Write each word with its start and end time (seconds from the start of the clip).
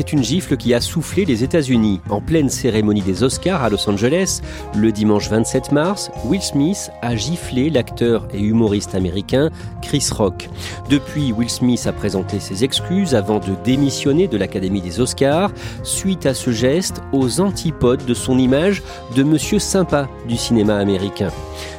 C'est 0.00 0.14
une 0.14 0.24
gifle 0.24 0.56
qui 0.56 0.72
a 0.72 0.80
soufflé 0.80 1.26
les 1.26 1.44
États-Unis. 1.44 2.00
En 2.08 2.22
pleine 2.22 2.48
cérémonie 2.48 3.02
des 3.02 3.22
Oscars 3.22 3.62
à 3.62 3.68
Los 3.68 3.86
Angeles, 3.86 4.40
le 4.74 4.92
dimanche 4.92 5.28
27 5.28 5.72
mars, 5.72 6.10
Will 6.24 6.40
Smith 6.40 6.90
a 7.02 7.16
giflé 7.16 7.68
l'acteur 7.68 8.26
et 8.32 8.40
humoriste 8.40 8.94
américain 8.94 9.50
Chris 9.82 10.08
Rock. 10.10 10.48
Depuis, 10.88 11.32
Will 11.32 11.50
Smith 11.50 11.86
a 11.86 11.92
présenté 11.92 12.40
ses 12.40 12.64
excuses 12.64 13.14
avant 13.14 13.40
de 13.40 13.52
démissionner 13.62 14.26
de 14.26 14.38
l'Académie 14.38 14.80
des 14.80 15.00
Oscars, 15.00 15.52
suite 15.82 16.24
à 16.24 16.32
ce 16.32 16.50
geste 16.50 17.02
aux 17.12 17.42
antipodes 17.42 18.06
de 18.06 18.14
son 18.14 18.38
image 18.38 18.82
de 19.14 19.22
monsieur 19.22 19.58
sympa 19.58 20.08
du 20.26 20.38
cinéma 20.38 20.78
américain. 20.78 21.28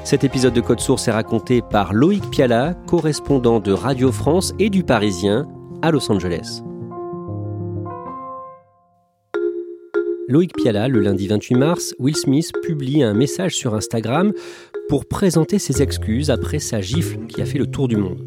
Cet 0.04 0.24
épisode 0.24 0.54
de 0.54 0.62
Code 0.62 0.80
Source 0.80 1.08
est 1.08 1.12
raconté 1.12 1.64
par 1.64 1.92
Loïc 1.92 2.30
Piala, 2.30 2.76
correspondant 2.86 3.60
de 3.60 3.72
Radio 3.72 4.12
France 4.12 4.54
et 4.60 4.70
du 4.70 4.84
Parisien 4.84 5.48
à 5.82 5.90
Los 5.90 6.12
Angeles. 6.12 6.62
Loïc 10.32 10.54
Piala, 10.56 10.88
le 10.88 11.02
lundi 11.02 11.28
28 11.28 11.56
mars, 11.56 11.94
Will 12.00 12.16
Smith 12.16 12.54
publie 12.64 13.04
un 13.04 13.14
message 13.14 13.54
sur 13.54 13.76
Instagram 13.76 14.32
pour 14.88 15.06
présenter 15.06 15.60
ses 15.60 15.82
excuses 15.82 16.32
après 16.32 16.60
sa 16.60 16.80
gifle 16.80 17.26
qui 17.28 17.42
a 17.42 17.46
fait 17.46 17.58
le 17.58 17.68
tour 17.68 17.90
du 17.90 17.98
monde. 17.98 18.26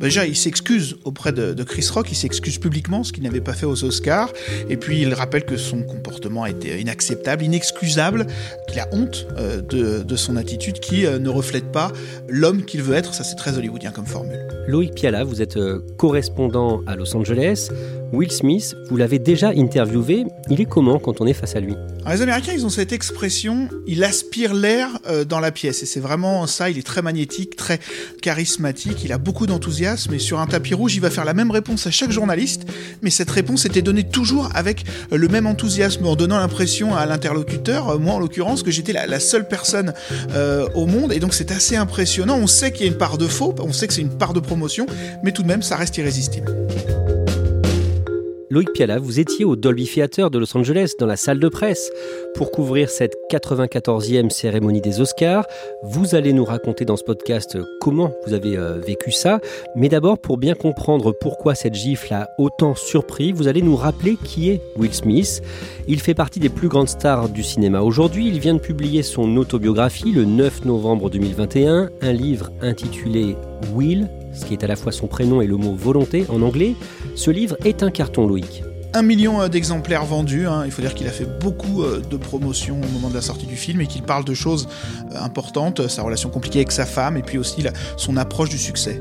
Déjà, 0.00 0.26
il 0.26 0.36
s'excuse 0.36 0.96
auprès 1.04 1.32
de, 1.32 1.54
Chris 1.62 1.86
Rock, 1.90 2.08
il 2.10 2.16
s'excuse 2.16 2.58
publiquement, 2.58 3.02
ce 3.02 3.12
qu'il 3.12 3.22
n'avait 3.22 3.40
pas 3.40 3.54
fait 3.54 3.64
aux 3.64 3.84
Oscars. 3.84 4.30
Et 4.68 4.76
puis, 4.76 5.00
il 5.00 5.14
rappelle 5.14 5.44
que 5.44 5.56
son 5.56 5.84
comportement 5.84 6.44
était 6.44 6.80
inacceptable, 6.80 7.44
inexcusable, 7.44 8.26
qu'il 8.68 8.80
a 8.80 8.88
honte 8.92 9.26
euh, 9.38 9.62
de, 9.62 10.16
son 10.16 10.36
attitude 10.36 10.80
qui 10.80 11.06
euh, 11.06 11.18
ne 11.18 11.28
reflète 11.28 11.72
pas 11.72 11.92
l'homme 12.28 12.64
qu'il 12.64 12.82
veut 12.82 12.94
être. 12.94 13.14
Ça, 13.14 13.24
c'est 13.24 13.36
très 13.36 13.56
hollywoodien 13.56 13.90
comme 13.90 14.06
formule. 14.06 14.46
Loïc 14.66 14.94
Piala, 14.94 15.24
vous 15.24 15.40
êtes 15.40 15.56
euh, 15.56 15.80
correspondant 15.96 16.82
à 16.86 16.96
Los 16.96 17.16
Angeles. 17.16 17.70
Will 18.12 18.30
Smith, 18.30 18.74
vous 18.88 18.96
l'avez 18.96 19.18
déjà 19.18 19.48
interviewé. 19.48 20.24
Il 20.50 20.60
est 20.60 20.66
comment 20.66 20.98
quand 20.98 21.20
on 21.20 21.26
est 21.26 21.34
face 21.34 21.56
à 21.56 21.60
lui? 21.60 21.74
Les 22.08 22.22
Américains, 22.22 22.52
ils 22.54 22.64
ont 22.64 22.70
cette 22.70 22.92
expression, 22.92 23.68
il 23.86 24.04
aspire 24.04 24.54
l'air 24.54 24.88
dans 25.28 25.40
la 25.40 25.50
pièce. 25.50 25.82
Et 25.82 25.86
c'est 25.86 26.00
vraiment 26.00 26.46
ça, 26.46 26.70
il 26.70 26.78
est 26.78 26.86
très 26.86 27.02
magnétique, 27.02 27.56
très 27.56 27.80
charismatique, 28.22 29.04
il 29.04 29.12
a 29.12 29.18
beaucoup 29.18 29.46
d'enthousiasme 29.46 30.06
mais 30.10 30.18
sur 30.18 30.40
un 30.40 30.46
tapis 30.46 30.74
rouge, 30.74 30.94
il 30.94 31.00
va 31.00 31.10
faire 31.10 31.24
la 31.24 31.34
même 31.34 31.50
réponse 31.50 31.86
à 31.86 31.90
chaque 31.90 32.10
journaliste, 32.10 32.66
mais 33.02 33.10
cette 33.10 33.30
réponse 33.30 33.64
était 33.64 33.82
donnée 33.82 34.04
toujours 34.04 34.48
avec 34.54 34.84
euh, 35.12 35.16
le 35.16 35.28
même 35.28 35.46
enthousiasme, 35.46 36.06
en 36.06 36.16
donnant 36.16 36.38
l'impression 36.38 36.94
à 36.94 37.06
l'interlocuteur, 37.06 37.90
euh, 37.90 37.98
moi 37.98 38.14
en 38.14 38.18
l'occurrence, 38.18 38.62
que 38.62 38.70
j'étais 38.70 38.92
la, 38.92 39.20
seule 39.20 39.48
personne 39.48 39.94
euh, 40.32 40.68
au 40.74 40.86
monde, 40.86 41.12
et 41.12 41.18
donc 41.18 41.34
c'est 41.34 41.50
assez 41.50 41.76
impressionnant. 41.76 42.36
On 42.36 42.46
sait 42.46 42.72
qu'il 42.72 42.86
y 42.86 42.88
a 42.88 42.92
une 42.92 42.98
part 42.98 43.18
de 43.18 43.26
faux, 43.26 43.54
on 43.60 43.72
sait 43.72 43.86
que 43.86 43.94
c'est 43.94 44.02
une 44.02 44.16
part 44.16 44.34
de 44.34 44.40
promotion, 44.40 44.86
mais 45.22 45.32
tout 45.32 45.42
de 45.42 45.48
même, 45.48 45.62
ça 45.62 45.76
reste 45.76 45.96
irrésistible. 45.98 46.54
Loïc 48.48 48.72
Piala, 48.72 49.00
vous 49.00 49.18
étiez 49.18 49.44
au 49.44 49.56
Dolby 49.56 49.86
Theater 49.86 50.30
de 50.30 50.38
Los 50.38 50.56
Angeles, 50.56 50.92
dans 51.00 51.06
la 51.06 51.16
salle 51.16 51.40
de 51.40 51.48
presse, 51.48 51.90
pour 52.36 52.52
couvrir 52.52 52.88
cette 52.88 53.16
94e 53.28 54.30
cérémonie 54.30 54.80
des 54.80 55.00
Oscars. 55.00 55.44
Vous 55.82 56.14
allez 56.14 56.32
nous 56.32 56.44
raconter 56.44 56.84
dans 56.84 56.96
ce 56.96 57.02
podcast 57.02 57.58
comment 57.80 58.12
vous 58.24 58.34
avez 58.34 58.56
euh, 58.56 58.78
vécu 58.78 59.10
ça. 59.10 59.40
Mais 59.74 59.88
d'abord, 59.88 60.18
pour 60.18 60.38
bien 60.38 60.54
comprendre 60.54 61.12
pourquoi 61.20 61.56
cette 61.56 61.74
gifle 61.74 62.14
a 62.14 62.28
autant 62.38 62.76
surpris, 62.76 63.32
vous 63.32 63.48
allez 63.48 63.62
nous 63.62 63.74
rappeler 63.74 64.16
qui 64.22 64.50
est 64.50 64.60
Will 64.76 64.94
Smith. 64.94 65.42
Il 65.88 66.00
fait 66.00 66.14
partie 66.14 66.40
des 66.40 66.48
plus 66.48 66.66
grandes 66.66 66.88
stars 66.88 67.28
du 67.28 67.44
cinéma 67.44 67.80
aujourd'hui. 67.80 68.26
Il 68.26 68.40
vient 68.40 68.54
de 68.54 68.58
publier 68.58 69.04
son 69.04 69.36
autobiographie 69.36 70.10
le 70.10 70.24
9 70.24 70.64
novembre 70.64 71.10
2021, 71.10 71.90
un 72.02 72.12
livre 72.12 72.50
intitulé 72.60 73.36
Will, 73.72 74.10
ce 74.34 74.44
qui 74.44 74.54
est 74.54 74.64
à 74.64 74.66
la 74.66 74.74
fois 74.74 74.90
son 74.90 75.06
prénom 75.06 75.40
et 75.40 75.46
le 75.46 75.56
mot 75.56 75.74
volonté 75.74 76.26
en 76.28 76.42
anglais, 76.42 76.74
ce 77.14 77.30
livre 77.30 77.56
est 77.64 77.84
un 77.84 77.92
carton 77.92 78.26
Loïc. 78.26 78.64
Un 78.94 79.02
million 79.02 79.40
euh, 79.40 79.48
d'exemplaires 79.48 80.04
vendus. 80.04 80.48
Hein. 80.48 80.62
Il 80.64 80.72
faut 80.72 80.82
dire 80.82 80.94
qu'il 80.94 81.06
a 81.06 81.12
fait 81.12 81.28
beaucoup 81.38 81.84
euh, 81.84 82.00
de 82.00 82.16
promotions 82.16 82.80
au 82.80 82.92
moment 82.92 83.08
de 83.08 83.14
la 83.14 83.20
sortie 83.20 83.46
du 83.46 83.56
film 83.56 83.80
et 83.80 83.86
qu'il 83.86 84.02
parle 84.02 84.24
de 84.24 84.34
choses 84.34 84.68
euh, 85.12 85.20
importantes, 85.20 85.86
sa 85.86 86.02
relation 86.02 86.30
compliquée 86.30 86.58
avec 86.60 86.72
sa 86.72 86.86
femme 86.86 87.16
et 87.16 87.22
puis 87.22 87.38
aussi 87.38 87.64
son 87.96 88.16
approche 88.16 88.48
du 88.48 88.58
succès. 88.58 89.00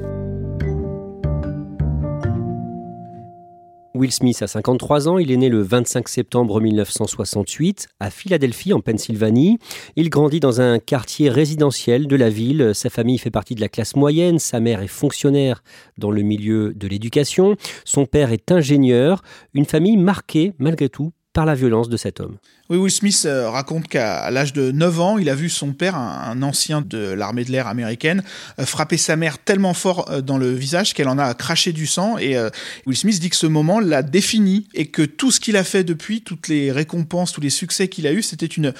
Will 3.95 4.11
Smith 4.11 4.41
a 4.41 4.47
53 4.47 5.07
ans, 5.07 5.17
il 5.17 5.31
est 5.31 5.37
né 5.37 5.47
le 5.47 5.61
25 5.61 6.09
septembre 6.09 6.59
1968 6.59 7.87
à 8.01 8.09
Philadelphie 8.09 8.73
en 8.73 8.81
Pennsylvanie. 8.81 9.57
Il 9.95 10.09
grandit 10.09 10.41
dans 10.41 10.59
un 10.59 10.79
quartier 10.79 11.29
résidentiel 11.29 12.07
de 12.07 12.15
la 12.17 12.29
ville. 12.29 12.71
Sa 12.73 12.89
famille 12.89 13.17
fait 13.17 13.31
partie 13.31 13.55
de 13.55 13.61
la 13.61 13.69
classe 13.69 13.95
moyenne, 13.95 14.37
sa 14.37 14.59
mère 14.59 14.81
est 14.81 14.87
fonctionnaire 14.87 15.63
dans 15.97 16.11
le 16.11 16.23
milieu 16.23 16.73
de 16.73 16.89
l'éducation, 16.89 17.55
son 17.85 18.05
père 18.05 18.33
est 18.33 18.51
ingénieur, 18.51 19.23
une 19.53 19.65
famille 19.65 19.95
marquée 19.95 20.51
malgré 20.59 20.89
tout 20.89 21.13
par 21.35 21.45
la 21.45 21.53
violence 21.53 21.89
de 21.89 21.97
cet 21.97 22.21
homme. 22.21 22.37
Oui, 22.69 22.77
Will 22.77 22.91
Smith 22.91 23.23
euh, 23.25 23.49
raconte 23.49 23.89
qu'à 23.89 24.31
l'âge 24.31 24.53
de 24.53 24.71
9 24.71 24.99
ans, 25.01 25.17
il 25.17 25.29
a 25.29 25.35
vu 25.35 25.49
son 25.49 25.73
père, 25.73 25.95
un, 25.95 26.41
ancien 26.41 26.81
de 26.81 27.11
l'armée 27.11 27.43
de 27.43 27.51
l'air 27.51 27.67
américaine, 27.67 28.23
euh, 28.57 28.65
frapper 28.65 28.95
sa 28.95 29.17
mère 29.17 29.37
tellement 29.37 29.73
fort 29.73 30.09
euh, 30.09 30.21
dans 30.21 30.37
le 30.37 30.53
visage 30.53 30.93
qu'elle 30.93 31.09
en 31.09 31.19
a 31.19 31.33
craché 31.33 31.73
du 31.73 31.87
sang. 31.87 32.17
Et 32.17 32.37
Will 32.85 32.95
Smith 32.95 33.19
dit 33.19 33.29
que 33.29 33.35
ce 33.35 33.47
moment 33.47 33.81
l'a 33.81 34.01
défini 34.01 34.69
et 34.73 34.87
que 34.87 35.01
tout 35.01 35.29
ce 35.29 35.41
qu'il 35.41 35.57
a 35.57 35.65
fait 35.65 35.83
depuis, 35.83 36.21
toutes 36.21 36.47
les 36.47 36.71
récompenses, 36.71 37.33
tous 37.33 37.41
les 37.41 37.49
succès 37.49 37.89
qu'il 37.89 38.07
a 38.07 38.13
eus, 38.13 38.23
c'était 38.23 38.45
une, 38.45 38.73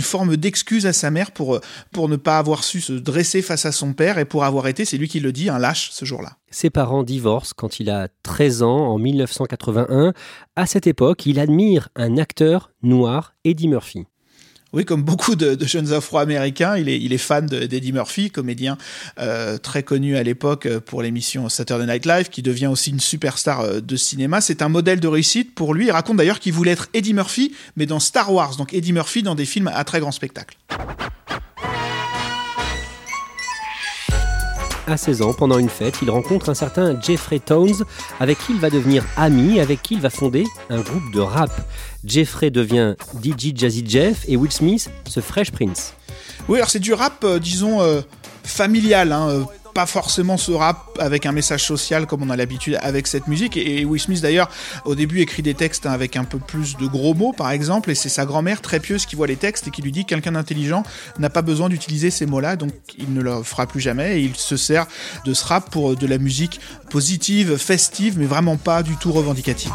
forme 0.00 0.36
d'excuse 0.36 0.84
à 0.84 0.92
sa 0.92 1.10
mère 1.10 1.30
pour, 1.30 1.60
pour 1.92 2.10
ne 2.10 2.16
pas 2.16 2.36
avoir 2.36 2.62
su 2.62 2.82
se 2.82 2.92
dresser 2.92 3.40
face 3.40 3.64
à 3.64 3.72
son 3.72 3.94
père 3.94 4.18
et 4.18 4.26
pour 4.26 4.44
avoir 4.44 4.68
été, 4.68 4.84
c'est 4.84 4.98
lui 4.98 5.08
qui 5.08 5.20
le 5.20 5.32
dit, 5.32 5.48
un 5.48 5.58
lâche 5.58 5.88
ce 5.92 6.04
jour-là. 6.04 6.36
Ses 6.52 6.68
parents 6.68 7.02
divorcent 7.02 7.54
quand 7.56 7.80
il 7.80 7.88
a 7.88 8.08
13 8.22 8.62
ans 8.62 8.88
en 8.88 8.98
1981. 8.98 10.12
À 10.54 10.66
cette 10.66 10.86
époque, 10.86 11.24
il 11.24 11.40
admire 11.40 11.88
un 11.96 12.18
acteur 12.18 12.70
noir, 12.82 13.34
Eddie 13.44 13.68
Murphy. 13.68 14.04
Oui, 14.74 14.84
comme 14.84 15.02
beaucoup 15.02 15.34
de, 15.34 15.56
jeunes 15.66 15.92
Afro-Américains, 15.92 16.76
il 16.76 17.12
est, 17.12 17.18
fan 17.18 17.46
d'Eddie 17.46 17.92
Murphy, 17.92 18.30
comédien 18.30 18.78
euh, 19.18 19.58
très 19.58 19.82
connu 19.82 20.16
à 20.16 20.22
l'époque 20.22 20.64
euh, 20.64 20.80
pour 20.80 21.02
l'émission 21.02 21.48
Saturday 21.50 21.86
Night 21.86 22.06
Live, 22.06 22.28
qui 22.30 22.40
devient 22.42 22.68
aussi 22.68 22.90
une 22.90 23.00
superstar 23.00 23.60
euh, 23.60 23.80
de 23.80 23.96
cinéma. 23.96 24.40
C'est 24.40 24.62
un 24.62 24.70
modèle 24.70 25.00
de 25.00 25.08
réussite 25.08 25.54
pour 25.54 25.74
lui. 25.74 25.86
Il 25.86 25.90
raconte 25.90 26.16
d'ailleurs 26.16 26.40
qu'il 26.40 26.54
voulait 26.54 26.70
être 26.70 26.88
Eddie 26.94 27.12
Murphy, 27.12 27.54
mais 27.76 27.84
dans 27.84 28.00
Star 28.00 28.32
Wars, 28.32 28.56
donc 28.56 28.72
Eddie 28.72 28.94
Murphy 28.94 29.22
dans 29.22 29.34
des 29.34 29.46
films 29.46 29.70
à 29.74 29.84
très 29.84 30.00
grand 30.00 30.12
spectacle. 30.12 30.56
À 34.88 34.96
16 34.96 35.22
ans, 35.22 35.32
pendant 35.32 35.58
une 35.58 35.68
fête, 35.68 35.98
il 36.02 36.10
rencontre 36.10 36.48
un 36.48 36.54
certain 36.54 37.00
Jeffrey 37.00 37.38
Tones, 37.38 37.84
avec 38.18 38.38
qui 38.38 38.52
il 38.52 38.58
va 38.58 38.68
devenir 38.68 39.04
ami, 39.16 39.60
avec 39.60 39.80
qui 39.80 39.94
il 39.94 40.00
va 40.00 40.10
fonder 40.10 40.44
un 40.70 40.80
groupe 40.80 41.12
de 41.12 41.20
rap. 41.20 41.52
Jeffrey 42.04 42.50
devient 42.50 42.96
DJ 43.22 43.54
Jazzy 43.54 43.84
Jeff 43.86 44.24
et 44.26 44.36
Will 44.36 44.50
Smith 44.50 44.90
ce 45.06 45.20
Fresh 45.20 45.52
Prince. 45.52 45.94
Oui, 46.48 46.58
alors 46.58 46.68
c'est 46.68 46.80
du 46.80 46.94
rap, 46.94 47.22
euh, 47.22 47.38
disons, 47.38 47.80
euh, 47.80 48.00
familial. 48.42 49.12
Hein, 49.12 49.28
euh, 49.28 49.44
pas 49.74 49.86
forcément 49.86 50.36
ce 50.36 50.52
rap 50.52 50.98
avec 50.98 51.26
un 51.26 51.32
message 51.32 51.64
social 51.64 52.06
comme 52.06 52.22
on 52.22 52.30
a 52.30 52.36
l'habitude 52.36 52.78
avec 52.82 53.06
cette 53.06 53.26
musique. 53.26 53.56
Et 53.56 53.84
Will 53.84 54.00
Smith 54.00 54.20
d'ailleurs 54.20 54.48
au 54.84 54.94
début 54.94 55.20
écrit 55.20 55.42
des 55.42 55.54
textes 55.54 55.86
avec 55.86 56.16
un 56.16 56.24
peu 56.24 56.38
plus 56.38 56.76
de 56.76 56.86
gros 56.86 57.14
mots 57.14 57.32
par 57.32 57.50
exemple, 57.50 57.90
et 57.90 57.94
c'est 57.94 58.08
sa 58.08 58.24
grand-mère 58.24 58.60
très 58.60 58.80
pieuse 58.80 59.06
qui 59.06 59.16
voit 59.16 59.26
les 59.26 59.36
textes 59.36 59.68
et 59.68 59.70
qui 59.70 59.82
lui 59.82 59.92
dit 59.92 60.04
quelqu'un 60.04 60.32
d'intelligent 60.32 60.82
n'a 61.18 61.30
pas 61.30 61.42
besoin 61.42 61.68
d'utiliser 61.68 62.10
ces 62.10 62.26
mots-là, 62.26 62.56
donc 62.56 62.72
il 62.98 63.12
ne 63.12 63.20
le 63.20 63.42
fera 63.42 63.66
plus 63.66 63.80
jamais. 63.80 64.18
Et 64.18 64.22
il 64.22 64.36
se 64.36 64.56
sert 64.56 64.86
de 65.24 65.34
ce 65.34 65.44
rap 65.44 65.70
pour 65.70 65.96
de 65.96 66.06
la 66.06 66.18
musique 66.18 66.60
positive, 66.90 67.56
festive, 67.56 68.18
mais 68.18 68.26
vraiment 68.26 68.56
pas 68.56 68.82
du 68.82 68.96
tout 68.96 69.12
revendicative. 69.12 69.72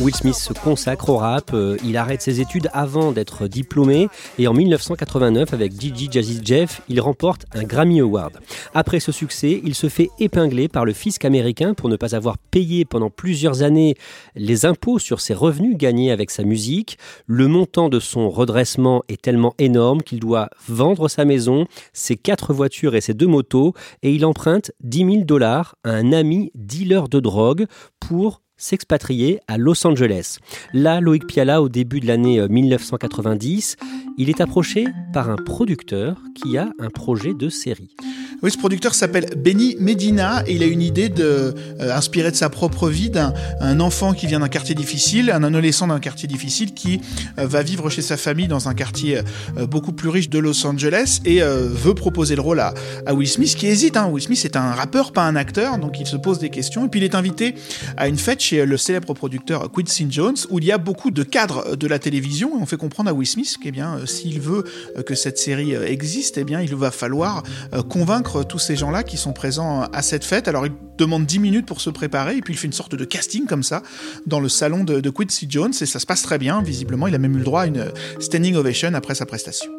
Will 0.00 0.14
Smith 0.14 0.36
se 0.36 0.52
consacre 0.52 1.08
au 1.08 1.16
rap, 1.16 1.50
euh, 1.52 1.76
il 1.84 1.96
arrête 1.96 2.22
ses 2.22 2.40
études 2.40 2.70
avant 2.72 3.10
d'être 3.10 3.48
diplômé 3.48 4.08
et 4.38 4.46
en 4.46 4.54
1989 4.54 5.52
avec 5.52 5.72
DJ 5.72 6.08
Jazzy 6.08 6.40
Jeff, 6.44 6.82
il 6.88 7.00
remporte 7.00 7.46
un 7.52 7.64
Grammy 7.64 8.00
Award. 8.00 8.38
Après 8.74 9.00
ce 9.00 9.10
succès, 9.10 9.60
il 9.64 9.74
se 9.74 9.88
fait 9.88 10.10
épingler 10.20 10.68
par 10.68 10.84
le 10.84 10.92
fisc 10.92 11.24
américain 11.24 11.74
pour 11.74 11.88
ne 11.88 11.96
pas 11.96 12.14
avoir 12.14 12.38
payé 12.38 12.84
pendant 12.84 13.10
plusieurs 13.10 13.62
années 13.64 13.96
les 14.36 14.66
impôts 14.66 15.00
sur 15.00 15.20
ses 15.20 15.34
revenus 15.34 15.76
gagnés 15.76 16.12
avec 16.12 16.30
sa 16.30 16.44
musique. 16.44 16.96
Le 17.26 17.48
montant 17.48 17.88
de 17.88 17.98
son 17.98 18.30
redressement 18.30 19.02
est 19.08 19.20
tellement 19.20 19.54
énorme 19.58 20.02
qu'il 20.02 20.20
doit 20.20 20.48
vendre 20.68 21.08
sa 21.08 21.24
maison, 21.24 21.66
ses 21.92 22.16
quatre 22.16 22.54
voitures 22.54 22.94
et 22.94 23.00
ses 23.00 23.14
deux 23.14 23.26
motos 23.26 23.74
et 24.04 24.12
il 24.12 24.24
emprunte 24.24 24.70
10 24.84 24.98
000 24.98 25.24
dollars 25.24 25.74
à 25.82 25.90
un 25.90 26.12
ami 26.12 26.52
dealer 26.54 27.08
de 27.08 27.18
drogue 27.18 27.66
pour 27.98 28.42
s'expatrier 28.58 29.40
à 29.48 29.56
Los 29.56 29.86
Angeles. 29.86 30.38
Là, 30.74 31.00
Loïc 31.00 31.26
Piala, 31.26 31.62
au 31.62 31.70
début 31.70 32.00
de 32.00 32.06
l'année 32.06 32.46
1990, 32.46 33.76
euh, 33.80 33.86
il 34.18 34.28
est 34.28 34.42
approché 34.42 34.86
par 35.14 35.30
un 35.30 35.36
producteur 35.36 36.20
qui 36.34 36.58
a 36.58 36.70
un 36.78 36.90
projet 36.90 37.32
de 37.32 37.48
série. 37.48 37.96
Oui, 38.40 38.52
ce 38.52 38.56
producteur 38.56 38.94
s'appelle 38.94 39.30
Benny 39.36 39.74
Medina 39.80 40.44
et 40.46 40.54
il 40.54 40.62
a 40.62 40.66
une 40.66 40.80
idée 40.80 41.08
de 41.08 41.56
euh, 41.80 41.92
inspirée 41.92 42.30
de 42.30 42.36
sa 42.36 42.48
propre 42.48 42.88
vie 42.88 43.10
d'un 43.10 43.34
un 43.60 43.80
enfant 43.80 44.12
qui 44.12 44.28
vient 44.28 44.38
d'un 44.38 44.48
quartier 44.48 44.76
difficile, 44.76 45.32
un 45.32 45.42
adolescent 45.42 45.88
d'un 45.88 45.98
quartier 45.98 46.28
difficile 46.28 46.72
qui 46.72 47.00
euh, 47.40 47.48
va 47.48 47.64
vivre 47.64 47.90
chez 47.90 48.00
sa 48.00 48.16
famille 48.16 48.46
dans 48.46 48.68
un 48.68 48.74
quartier 48.74 49.18
euh, 49.56 49.66
beaucoup 49.66 49.90
plus 49.90 50.08
riche 50.08 50.30
de 50.30 50.38
Los 50.38 50.64
Angeles 50.64 51.18
et 51.24 51.40
veut 51.40 51.94
proposer 51.94 52.36
le 52.36 52.40
rôle 52.40 52.60
à, 52.60 52.74
Will 53.12 53.28
Smith 53.28 53.56
qui 53.56 53.66
hésite. 53.66 53.96
Hein. 53.96 54.06
Will 54.06 54.22
Smith 54.22 54.44
est 54.44 54.56
un 54.56 54.70
rappeur, 54.70 55.12
pas 55.12 55.26
un 55.26 55.34
acteur, 55.34 55.78
donc 55.78 55.98
il 55.98 56.06
se 56.06 56.16
pose 56.16 56.38
des 56.38 56.50
questions. 56.50 56.86
Et 56.86 56.88
puis 56.88 57.00
il 57.00 57.04
est 57.04 57.16
invité 57.16 57.56
à 57.96 58.06
une 58.06 58.18
fête 58.18 58.40
chez 58.40 58.64
le 58.64 58.76
célèbre 58.76 59.14
producteur 59.14 59.70
Quincy 59.72 60.06
Jones 60.10 60.36
où 60.50 60.60
il 60.60 60.64
y 60.64 60.70
a 60.72 60.78
beaucoup 60.78 61.10
de 61.10 61.24
cadres 61.24 61.76
de 61.76 61.86
la 61.88 61.98
télévision 61.98 62.50
et 62.56 62.62
on 62.62 62.66
fait 62.66 62.76
comprendre 62.76 63.10
à 63.10 63.12
Will 63.12 63.26
Smith 63.26 63.56
qu'eh 63.60 63.72
bien 63.72 63.98
s'il 64.06 64.40
veut 64.40 64.64
que 65.04 65.16
cette 65.16 65.38
série 65.38 65.74
existe, 65.74 66.38
eh 66.38 66.44
bien 66.44 66.60
il 66.60 66.74
va 66.76 66.92
falloir 66.92 67.42
convaincre 67.88 68.27
tous 68.48 68.58
ces 68.58 68.76
gens-là 68.76 69.02
qui 69.02 69.16
sont 69.16 69.32
présents 69.32 69.82
à 69.92 70.02
cette 70.02 70.24
fête. 70.24 70.48
Alors 70.48 70.66
il 70.66 70.72
demande 70.96 71.26
10 71.26 71.38
minutes 71.38 71.66
pour 71.66 71.80
se 71.80 71.90
préparer 71.90 72.36
et 72.36 72.40
puis 72.42 72.54
il 72.54 72.56
fait 72.56 72.66
une 72.66 72.72
sorte 72.72 72.94
de 72.94 73.04
casting 73.04 73.46
comme 73.46 73.62
ça 73.62 73.82
dans 74.26 74.40
le 74.40 74.48
salon 74.48 74.84
de, 74.84 75.10
Quincy 75.10 75.46
Jones 75.48 75.72
et 75.80 75.86
ça 75.86 75.98
se 75.98 76.06
passe 76.06 76.22
très 76.22 76.38
bien. 76.38 76.62
Visiblement, 76.62 77.06
il 77.06 77.14
a 77.14 77.18
même 77.18 77.34
eu 77.34 77.38
le 77.38 77.44
droit 77.44 77.62
à 77.62 77.66
une 77.66 77.90
standing 78.20 78.54
ovation 78.54 78.92
après 78.94 79.14
sa 79.14 79.26
prestation. 79.26 79.70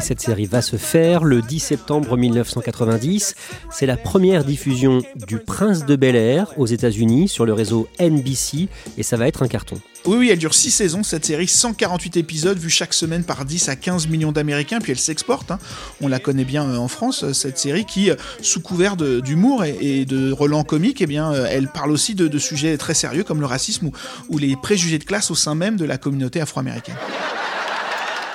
Et 0.00 0.02
cette 0.02 0.22
série 0.22 0.46
va 0.46 0.62
se 0.62 0.76
faire 0.76 1.24
le 1.24 1.42
10 1.42 1.60
septembre 1.60 2.16
1990. 2.16 3.34
C'est 3.70 3.84
la 3.84 3.98
première 3.98 4.46
diffusion 4.46 5.02
du 5.26 5.36
Prince 5.36 5.84
de 5.84 5.94
Bel 5.94 6.16
Air 6.16 6.54
aux 6.56 6.64
États-Unis 6.64 7.28
sur 7.28 7.44
le 7.44 7.52
réseau 7.52 7.86
NBC 8.00 8.70
et 8.96 9.02
ça 9.02 9.18
va 9.18 9.28
être 9.28 9.42
un 9.42 9.46
carton. 9.48 9.76
Oui, 10.06 10.30
elle 10.30 10.38
dure 10.38 10.54
6 10.54 10.70
saisons, 10.70 11.02
cette 11.02 11.26
série, 11.26 11.46
148 11.46 12.16
épisodes, 12.16 12.56
vus 12.56 12.70
chaque 12.70 12.94
semaine 12.94 13.24
par 13.24 13.44
10 13.44 13.68
à 13.68 13.76
15 13.76 14.08
millions 14.08 14.32
d'Américains, 14.32 14.78
puis 14.80 14.92
elle 14.92 14.98
s'exporte. 14.98 15.50
Hein. 15.50 15.58
On 16.00 16.08
la 16.08 16.18
connaît 16.18 16.46
bien 16.46 16.66
euh, 16.66 16.78
en 16.78 16.88
France, 16.88 17.24
euh, 17.24 17.34
cette 17.34 17.58
série 17.58 17.84
qui, 17.84 18.10
euh, 18.10 18.14
sous 18.40 18.62
couvert 18.62 18.96
d'humour 18.96 19.64
et, 19.64 20.06
de 20.06 20.32
relents 20.32 20.64
comiques, 20.64 21.02
eh 21.02 21.06
bien, 21.06 21.34
elle 21.44 21.68
parle 21.68 21.90
aussi 21.90 22.14
de, 22.14 22.38
sujets 22.38 22.78
très 22.78 22.94
sérieux 22.94 23.22
comme 23.22 23.40
le 23.40 23.46
racisme 23.46 23.90
ou 24.30 24.38
les 24.38 24.56
préjugés 24.56 24.98
de 24.98 25.04
classe 25.04 25.30
au 25.30 25.34
sein 25.34 25.54
même 25.54 25.76
de 25.76 25.84
la 25.84 25.98
communauté 25.98 26.40
afro-américaine. 26.40 26.96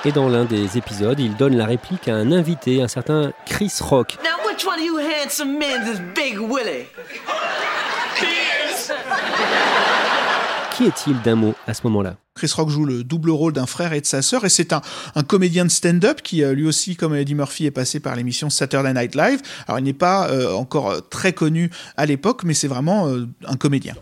Et 0.07 0.11
dans 0.11 0.29
l'un 0.29 0.45
des 0.45 0.77
épisodes, 0.77 1.19
il 1.19 1.35
donne 1.35 1.57
la 1.57 1.65
réplique 1.65 2.07
à 2.07 2.15
un 2.15 2.31
invité, 2.31 2.79
un 2.79 2.87
certain 2.87 3.33
Chris 3.47 3.73
Rock. 3.81 4.17
Qui 10.77 10.83
est-il 10.83 11.21
d'un 11.23 11.35
mot 11.35 11.55
à 11.65 11.73
ce 11.73 11.81
moment-là? 11.85 12.17
Chris 12.35 12.51
Rock 12.55 12.69
joue 12.69 12.85
le 12.85 13.03
double 13.03 13.31
rôle 13.31 13.53
d'un 13.53 13.65
frère 13.65 13.93
et 13.93 14.01
de 14.01 14.05
sa 14.05 14.21
sœur, 14.21 14.45
et 14.45 14.49
c'est 14.49 14.73
un, 14.73 14.81
comédien 15.27 15.65
de 15.65 15.71
stand-up 15.71 16.21
qui, 16.21 16.43
euh, 16.43 16.53
lui 16.53 16.67
aussi, 16.67 16.95
comme 16.95 17.15
Eddie 17.15 17.33
Murphy, 17.33 17.65
est 17.65 17.71
passé 17.71 17.99
par 17.99 18.15
l'émission 18.15 18.51
Saturday 18.51 18.93
Night 18.93 19.15
Live. 19.15 19.41
Alors, 19.67 19.79
il 19.79 19.85
n'est 19.85 19.93
pas 19.93 20.29
euh, 20.29 20.53
encore 20.53 20.91
euh, 20.91 20.99
très 20.99 21.33
connu 21.33 21.71
à 21.97 22.05
l'époque, 22.05 22.43
mais 22.43 22.53
c'est 22.53 22.67
vraiment 22.67 23.09
un 23.47 23.55
comédien. 23.55 23.95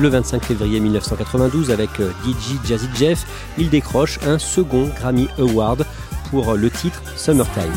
Le 0.00 0.08
25 0.08 0.42
février 0.42 0.80
1992, 0.80 1.70
avec 1.70 2.00
euh, 2.00 2.10
DJ 2.24 2.66
Jazzy 2.66 2.88
Jeff, 2.94 3.26
il 3.58 3.68
décroche 3.68 4.18
un 4.26 4.38
second 4.38 4.88
Grammy 4.98 5.28
Award 5.38 5.84
pour 6.30 6.54
le 6.54 6.70
titre 6.70 7.02
Summertime. 7.16 7.70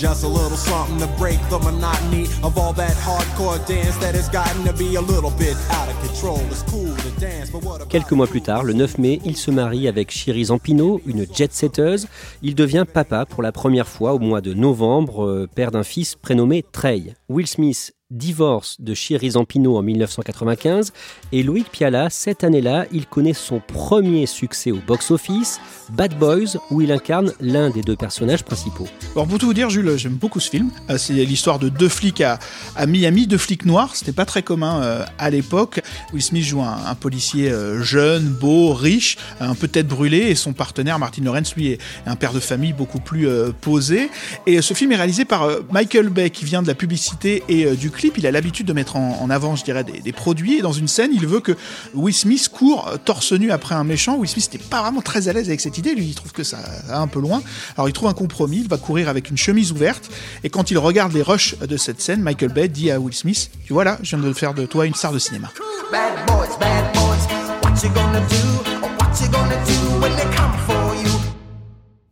Just 0.00 0.24
a 0.24 0.28
little 0.28 0.56
something 0.56 0.98
to 0.98 1.06
break 1.18 1.38
the 1.50 1.58
monotony 1.58 2.24
of 2.42 2.56
all 2.56 2.72
that 2.72 2.96
hardcore 3.04 3.58
dance 3.66 3.98
that 3.98 4.14
has 4.14 4.30
gotten 4.30 4.64
to 4.64 4.72
be 4.72 4.94
a 4.94 5.00
little 5.02 5.30
bit 5.32 5.54
out 5.72 5.90
of 5.90 6.00
control. 6.00 6.40
It's 6.50 6.62
cool 6.62 6.96
to 6.96 7.20
dance, 7.20 7.50
but 7.50 7.62
what 7.62 7.86
Quelques 7.90 8.12
mois 8.12 8.26
plus 8.26 8.40
tard, 8.40 8.64
le 8.64 8.72
9 8.72 8.96
mai, 8.96 9.20
il 9.26 9.36
se 9.36 9.50
marie 9.50 9.88
avec 9.88 10.10
Chiri 10.10 10.46
Zampino, 10.46 11.02
une 11.04 11.26
jet-setteuse. 11.30 12.08
Il 12.40 12.54
devient 12.54 12.86
papa 12.90 13.26
pour 13.26 13.42
la 13.42 13.52
première 13.52 13.86
fois 13.86 14.14
au 14.14 14.18
mois 14.18 14.40
de 14.40 14.54
novembre, 14.54 15.26
euh, 15.26 15.46
père 15.54 15.70
d'un 15.70 15.82
fils 15.82 16.14
prénommé 16.14 16.64
Trey. 16.72 17.14
Will 17.28 17.46
Smith 17.46 17.92
divorce 18.10 18.76
de 18.80 18.94
Chiri 18.94 19.30
Zampino 19.30 19.76
en 19.76 19.82
1995 19.82 20.92
et 21.32 21.42
Loïc 21.42 21.70
Piala, 21.70 22.10
cette 22.10 22.44
année-là, 22.44 22.86
il 22.92 23.06
connaît 23.06 23.34
son 23.34 23.60
premier 23.60 24.26
succès 24.26 24.72
au 24.72 24.78
box-office, 24.86 25.60
Bad 25.90 26.18
Boys, 26.18 26.58
où 26.70 26.80
il 26.80 26.92
incarne 26.92 27.32
l'un 27.40 27.70
des 27.70 27.82
deux 27.82 27.96
personnages 27.96 28.42
principaux. 28.42 28.88
Alors 29.14 29.26
pour 29.26 29.38
tout 29.38 29.46
vous 29.46 29.54
dire, 29.54 29.70
Jules, 29.70 29.96
j'aime 29.96 30.14
beaucoup 30.14 30.40
ce 30.40 30.50
film. 30.50 30.70
Euh, 30.88 30.98
c'est 30.98 31.12
l'histoire 31.12 31.58
de 31.58 31.68
deux 31.68 31.88
flics 31.88 32.20
à, 32.20 32.38
Miami, 32.86 33.26
deux 33.26 33.38
flics 33.38 33.64
noirs. 33.64 33.94
C'était 33.94 34.12
pas 34.12 34.24
très 34.24 34.42
commun 34.42 34.82
euh, 34.82 35.04
à 35.18 35.30
l'époque. 35.30 35.80
Will 36.12 36.22
Smith 36.22 36.44
joue 36.44 36.62
un, 36.62 36.94
policier 36.94 37.50
euh, 37.50 37.82
jeune, 37.82 38.24
beau, 38.24 38.74
riche, 38.74 39.16
un 39.38 39.54
peu 39.54 39.68
tête 39.68 39.86
brûlée, 39.86 40.30
et 40.30 40.34
son 40.34 40.52
partenaire 40.52 40.98
Martin 40.98 41.22
Lawrence, 41.22 41.54
lui, 41.54 41.68
est 41.68 41.78
un 42.06 42.16
père 42.16 42.32
de 42.32 42.40
famille 42.40 42.72
beaucoup 42.72 43.00
plus 43.00 43.28
posé. 43.60 44.10
Et 44.46 44.60
ce 44.62 44.74
film 44.74 44.92
est 44.92 44.96
réalisé 44.96 45.24
par 45.24 45.48
Michael 45.70 46.08
Bay, 46.08 46.30
qui 46.30 46.44
vient 46.44 46.62
de 46.62 46.66
la 46.66 46.74
publicité 46.74 47.42
et 47.48 47.76
du 47.76 47.90
Il 48.16 48.26
a 48.26 48.30
l'habitude 48.30 48.66
de 48.66 48.72
mettre 48.72 48.96
en, 48.96 49.30
avant, 49.30 49.56
je 49.56 49.64
dirais, 49.64 49.84
des, 49.84 50.12
produits. 50.12 50.58
Et 50.58 50.62
dans 50.62 50.72
une 50.72 50.88
scène, 50.88 51.10
il 51.14 51.26
veut 51.26 51.40
que 51.40 51.52
Will 51.94 52.14
Smith 52.14 52.48
court 52.48 52.90
torse 53.04 53.32
nu 53.32 53.50
après 53.50 53.74
un 53.74 53.84
méchant. 53.84 54.16
Will 54.16 54.28
Smith 54.28 54.50
n'était 54.52 54.64
pas 54.64 54.82
vraiment 54.82 55.02
très 55.02 55.28
à 55.28 55.32
l'aise 55.32 55.48
avec 55.48 55.60
cette 55.60 55.78
idée. 55.78 55.94
Lui, 55.94 56.06
il 56.06 56.14
trouve 56.14 56.32
que 56.32 56.44
ça 56.44 56.58
va 56.86 57.00
un 57.00 57.06
peu 57.06 57.20
loin. 57.20 57.42
Alors 57.76 57.88
il 57.88 57.92
trouve 57.92 58.08
un 58.08 58.14
compromis. 58.14 58.58
Il 58.58 58.68
va 58.68 58.76
courir 58.76 59.08
avec 59.08 59.30
une 59.30 59.36
chemise 59.36 59.72
ouverte. 59.72 60.10
Et 60.44 60.50
quand 60.50 60.70
il 60.70 60.78
regarde 60.78 61.12
les 61.12 61.22
rushs 61.22 61.56
de 61.58 61.76
cette 61.76 62.00
scène, 62.00 62.22
Michael 62.22 62.52
Bay 62.52 62.68
dit 62.68 62.90
à 62.90 62.98
Will 62.98 63.14
Smith 63.14 63.50
Tu 63.66 63.72
vois 63.72 63.84
là, 63.84 63.98
je 64.02 64.16
viens 64.16 64.26
de 64.26 64.32
faire 64.32 64.54
de 64.54 64.66
toi 64.66 64.86
une 64.86 64.94
star 64.94 65.12
de 65.12 65.18
cinéma. 65.18 65.50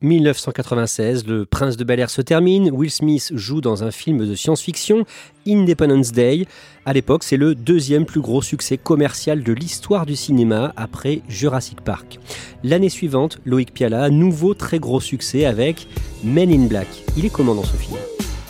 1996, 0.01 1.27
Le 1.27 1.45
Prince 1.45 1.77
de 1.77 1.85
Bel 1.85 1.99
Air 1.99 2.11
se 2.11 2.23
termine. 2.23 2.71
Will 2.71 2.91
Smith 2.91 3.33
joue 3.35 3.61
dans 3.61 3.83
un 3.83 3.91
film 3.91 4.27
de 4.27 4.35
science-fiction, 4.35 5.05
Independence 5.47 6.13
Day. 6.13 6.47
À 6.85 6.93
l'époque, 6.93 7.25
c'est 7.25 7.37
le 7.37 7.55
deuxième 7.55 8.07
plus 8.07 8.21
gros 8.21 8.43
succès 8.43 8.77
commercial 8.77 9.43
de 9.43 9.53
l'histoire 9.53 10.07
du 10.07 10.15
cinéma 10.15 10.73
après 10.77 11.23
Jurassic 11.29 11.81
Park. 11.81 12.21
L'année 12.63 12.91
suivante, 12.91 13.39
Loïc 13.45 13.73
Piala, 13.73 14.09
nouveau 14.11 14.55
très 14.55 14.79
gros 14.79 15.01
succès 15.01 15.45
avec 15.45 15.89
Men 16.23 16.51
in 16.51 16.67
Black. 16.67 16.89
Il 17.17 17.25
est 17.25 17.31
comment 17.31 17.55
dans 17.55 17.65
ce 17.65 17.77
film? 17.77 17.97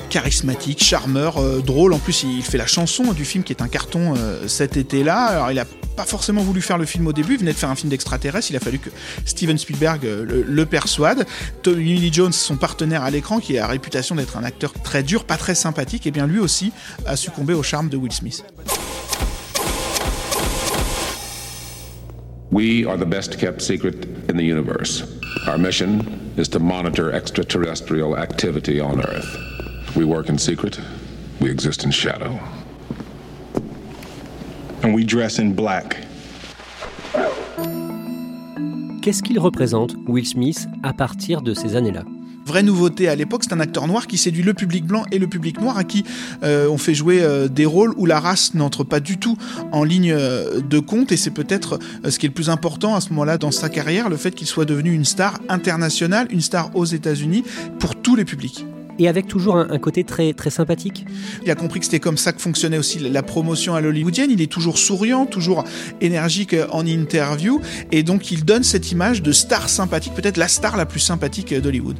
Charismatique, 0.08 0.82
charmeur, 0.82 1.38
euh, 1.38 1.60
drôle. 1.60 1.93
En 1.93 1.99
plus, 1.99 2.25
il 2.25 2.43
fait 2.43 2.58
la 2.58 2.66
chanson 2.66 3.12
du 3.12 3.25
film 3.25 3.44
qui 3.44 3.52
est 3.52 3.62
un 3.62 3.69
carton 3.69 4.15
euh, 4.17 4.48
cet 4.48 4.77
été-là. 4.77 5.27
Alors, 5.27 5.50
il 5.53 5.58
a 5.58 5.65
pas 5.96 6.05
forcément 6.05 6.43
voulu 6.43 6.60
faire 6.60 6.79
le 6.79 6.84
film 6.84 7.08
au 7.08 7.12
début, 7.12 7.34
il 7.34 7.41
venait 7.41 7.53
de 7.53 7.56
faire 7.56 7.70
un 7.70 7.74
film 7.74 7.91
d'extraterrestre, 7.91 8.53
il 8.53 8.56
a 8.56 8.60
fallu 8.60 8.79
que 8.79 8.88
Steven 9.24 9.58
Spielberg 9.58 10.06
euh, 10.06 10.44
le, 10.46 10.67
persuade. 10.67 11.27
Tommy 11.62 11.96
Lee 11.96 12.12
Jones, 12.12 12.32
son 12.32 12.56
partenaire 12.56 13.03
à 13.03 13.10
l'écran, 13.10 13.41
qui 13.41 13.58
a 13.58 13.62
la 13.62 13.67
réputation 13.67 14.15
d'être 14.15 14.36
un 14.36 14.44
acteur 14.44 14.72
très 14.72 15.03
dur, 15.03 15.24
pas 15.24 15.36
très 15.36 15.56
sympathique, 15.56 16.06
et 16.06 16.10
eh 16.10 16.12
bien 16.12 16.29
lui 16.29 16.38
aussi 16.38 16.72
a 17.05 17.17
succombé 17.17 17.53
au 17.53 17.65
charme 17.65 17.88
de 17.88 17.96
Will 17.96 18.12
Smith. 18.12 18.44
We 22.50 22.86
are 22.86 22.96
the 22.96 23.05
best 23.05 23.36
kept 23.36 23.60
secret 23.60 24.06
in 24.31 24.36
the 24.36 24.44
universe. 24.44 25.03
Our 25.48 25.58
mission 25.58 26.05
is 26.36 26.48
to 26.50 26.60
monitor 26.60 27.12
extraterrestrial 27.12 28.17
activity 28.17 28.81
on 28.81 29.00
Earth. 29.00 29.47
We 29.98 30.05
work 30.05 30.28
in 30.28 30.38
secret, 30.38 30.78
we 31.40 31.50
exist 31.50 31.84
in 31.84 31.90
shadow. 31.90 32.38
And 34.84 34.94
we 34.94 35.05
dress 35.05 35.40
in 35.40 35.55
black. 35.56 36.06
Qu'est-ce 39.02 39.24
qu'il 39.24 39.40
représente, 39.40 39.96
Will 40.06 40.24
Smith, 40.24 40.69
à 40.84 40.93
partir 40.93 41.43
de 41.43 41.52
ces 41.52 41.74
années-là? 41.74 42.05
Vraie 42.46 42.62
nouveauté 42.62 43.08
à 43.08 43.17
l'époque, 43.17 43.43
c'est 43.43 43.52
un 43.52 43.58
acteur 43.58 43.88
noir 43.88 44.06
qui 44.06 44.19
séduit 44.19 44.44
le 44.44 44.55
public 44.55 44.86
blanc 44.86 45.02
et 45.10 45.19
le 45.19 45.26
public 45.26 45.60
noir 45.60 45.76
à 45.76 45.82
qui 45.82 46.05
euh, 46.44 46.69
on 46.69 46.78
fait 46.78 46.94
jouer 46.94 47.20
euh, 47.20 47.48
des 47.48 47.67
rôles 47.67 47.93
où 47.96 48.06
la 48.06 48.20
race 48.20 48.55
n'entre 48.55 48.84
pas 48.84 49.00
du 49.00 49.19
tout 49.19 49.36
en 49.72 49.82
ligne 49.82 50.12
euh, 50.12 50.60
de 50.60 50.78
compte 50.78 51.10
et 51.10 51.17
c'est 51.17 51.32
peut-être 51.32 51.81
ce 52.08 52.20
qui 52.20 52.26
est 52.26 52.28
le 52.28 52.34
plus 52.34 52.50
important 52.50 52.94
à 52.94 53.00
ce 53.00 53.10
moment-là 53.10 53.36
dans 53.36 53.50
sa 53.50 53.69
carrière, 53.69 54.08
le 54.08 54.17
fait 54.17 54.31
qu'il 54.31 54.46
soit 54.46 54.64
devenu 54.64 54.93
une 54.93 55.05
star 55.05 55.40
internationale, 55.48 56.28
une 56.31 56.40
star 56.40 56.70
aux 56.76 56.84
États-Unis 56.84 57.43
pour 57.81 57.96
tous 57.96 58.14
les 58.14 58.24
publics 58.24 58.64
et 58.98 59.08
avec 59.08 59.26
toujours 59.26 59.56
un, 59.56 59.78
côté 59.78 60.05
très, 60.05 60.32
très 60.32 60.50
sympathique. 60.50 61.06
Il 61.44 61.50
a 61.50 61.55
compris 61.55 61.81
que 61.81 61.86
c'était 61.86 62.00
comme 62.00 62.17
ça 62.17 62.32
que 62.32 62.40
fonctionnait 62.40 62.78
aussi 62.78 62.98
la 62.98 63.22
promotion 63.22 63.74
à 63.74 63.81
l'hollywoodienne. 63.81 64.31
Il 64.31 64.43
est 64.43 64.50
toujours 64.50 64.78
souriant, 64.78 65.26
toujours 65.26 65.64
énergique 66.00 66.56
en 66.70 66.84
interview, 66.86 67.60
et 67.93 68.02
donc 68.02 68.31
il 68.31 68.44
donne 68.44 68.64
cette 68.64 68.90
image 68.90 69.22
de 69.22 69.32
star 69.32 69.69
sympathique, 69.69 70.14
peut-être 70.14 70.36
la 70.36 70.48
star 70.48 70.76
la 70.76 70.86
plus 70.86 71.00
sympathique 71.00 71.55
d'Hollywood. 71.55 71.96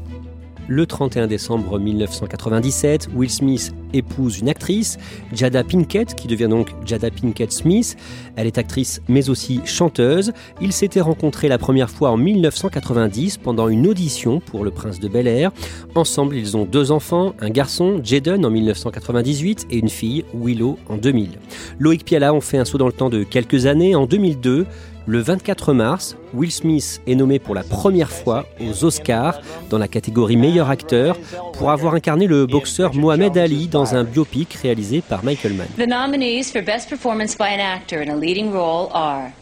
Le 0.71 0.85
31 0.85 1.29
décembre 1.29 1.79
1997, 1.79 3.09
Will 3.15 3.31
Smith 3.31 3.75
épouse 3.95 4.39
une 4.39 4.51
actrice, 4.51 4.99
Jada 5.33 5.65
Pinkett, 5.65 6.15
qui 6.15 6.29
devient 6.29 6.49
donc 6.51 6.69
Jada 6.85 7.11
Pinkett 7.11 7.51
Smith. 7.51 7.97
Elle 8.37 8.47
est 8.47 8.59
actrice 8.59 9.01
mais 9.09 9.31
aussi 9.31 9.63
chanteuse. 9.65 10.33
Ils 10.61 10.75
s'étaient 10.75 11.01
rencontrés 11.01 11.49
la 11.49 11.57
première 11.57 11.89
fois 11.89 12.11
en 12.11 12.19
1990 12.19 13.39
pendant 13.39 13.69
une 13.69 13.87
audition 13.87 14.41
pour 14.41 14.63
Le 14.63 14.71
Prince 14.71 15.01
de 15.01 15.09
Bel 15.09 15.27
Air. 15.27 15.53
Ensemble, 15.95 16.37
ils 16.37 16.55
ont 16.55 16.67
deux 16.67 16.93
enfants, 16.93 17.33
un 17.41 17.49
garçon, 17.49 18.03
Jaden 18.05 18.45
en 18.45 18.51
1998 18.51 19.69
et 19.71 19.79
une 19.79 19.89
fille, 19.89 20.27
Willow 20.35 20.79
en 20.91 20.99
2000. 20.99 21.31
Loïc 21.79 22.05
Piala 22.05 22.35
ont 22.35 22.43
fait 22.43 22.59
un 22.59 22.67
saut 22.67 22.79
dans 22.79 22.87
le 22.87 22.93
temps 22.93 23.09
de 23.09 23.23
quelques 23.23 23.65
années. 23.65 23.95
En 23.95 24.05
2002, 24.05 24.67
le 25.09 25.21
24 25.21 25.73
mars, 25.73 26.17
Will 26.35 26.53
Smith 26.53 27.01
est 27.07 27.15
nommé 27.15 27.39
pour 27.39 27.55
la 27.55 27.63
première 27.63 28.11
fois 28.11 28.45
aux 28.61 28.85
Oscars 28.85 29.41
dans 29.71 29.79
la 29.79 29.89
catégorie 29.89 30.37
meilleur 30.37 30.69
acteur 30.69 31.17
pour 31.55 31.71
avoir 31.71 31.95
incarné 31.95 32.27
le 32.27 32.45
boxeur 32.45 32.95
Mohamed 32.95 33.39
Ali 33.39 33.69
dans 33.69 33.95
un 33.95 34.05
biopic 34.05 34.53
réalisé 34.53 35.01
par 35.01 35.25
Michael 35.25 35.55
Mann. 35.55 35.69
The 35.79 35.89
nominees 35.89 36.53
for 36.53 36.63
best 36.63 36.91
performance 36.91 37.35
by 37.35 37.47
an 37.47 37.61
actor 37.61 38.03
in 38.03 38.11
a 38.11 38.17
leading 38.17 38.53
role 38.53 38.91
are 38.93 39.33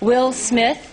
Will 0.00 0.32
Smith. 0.32 0.89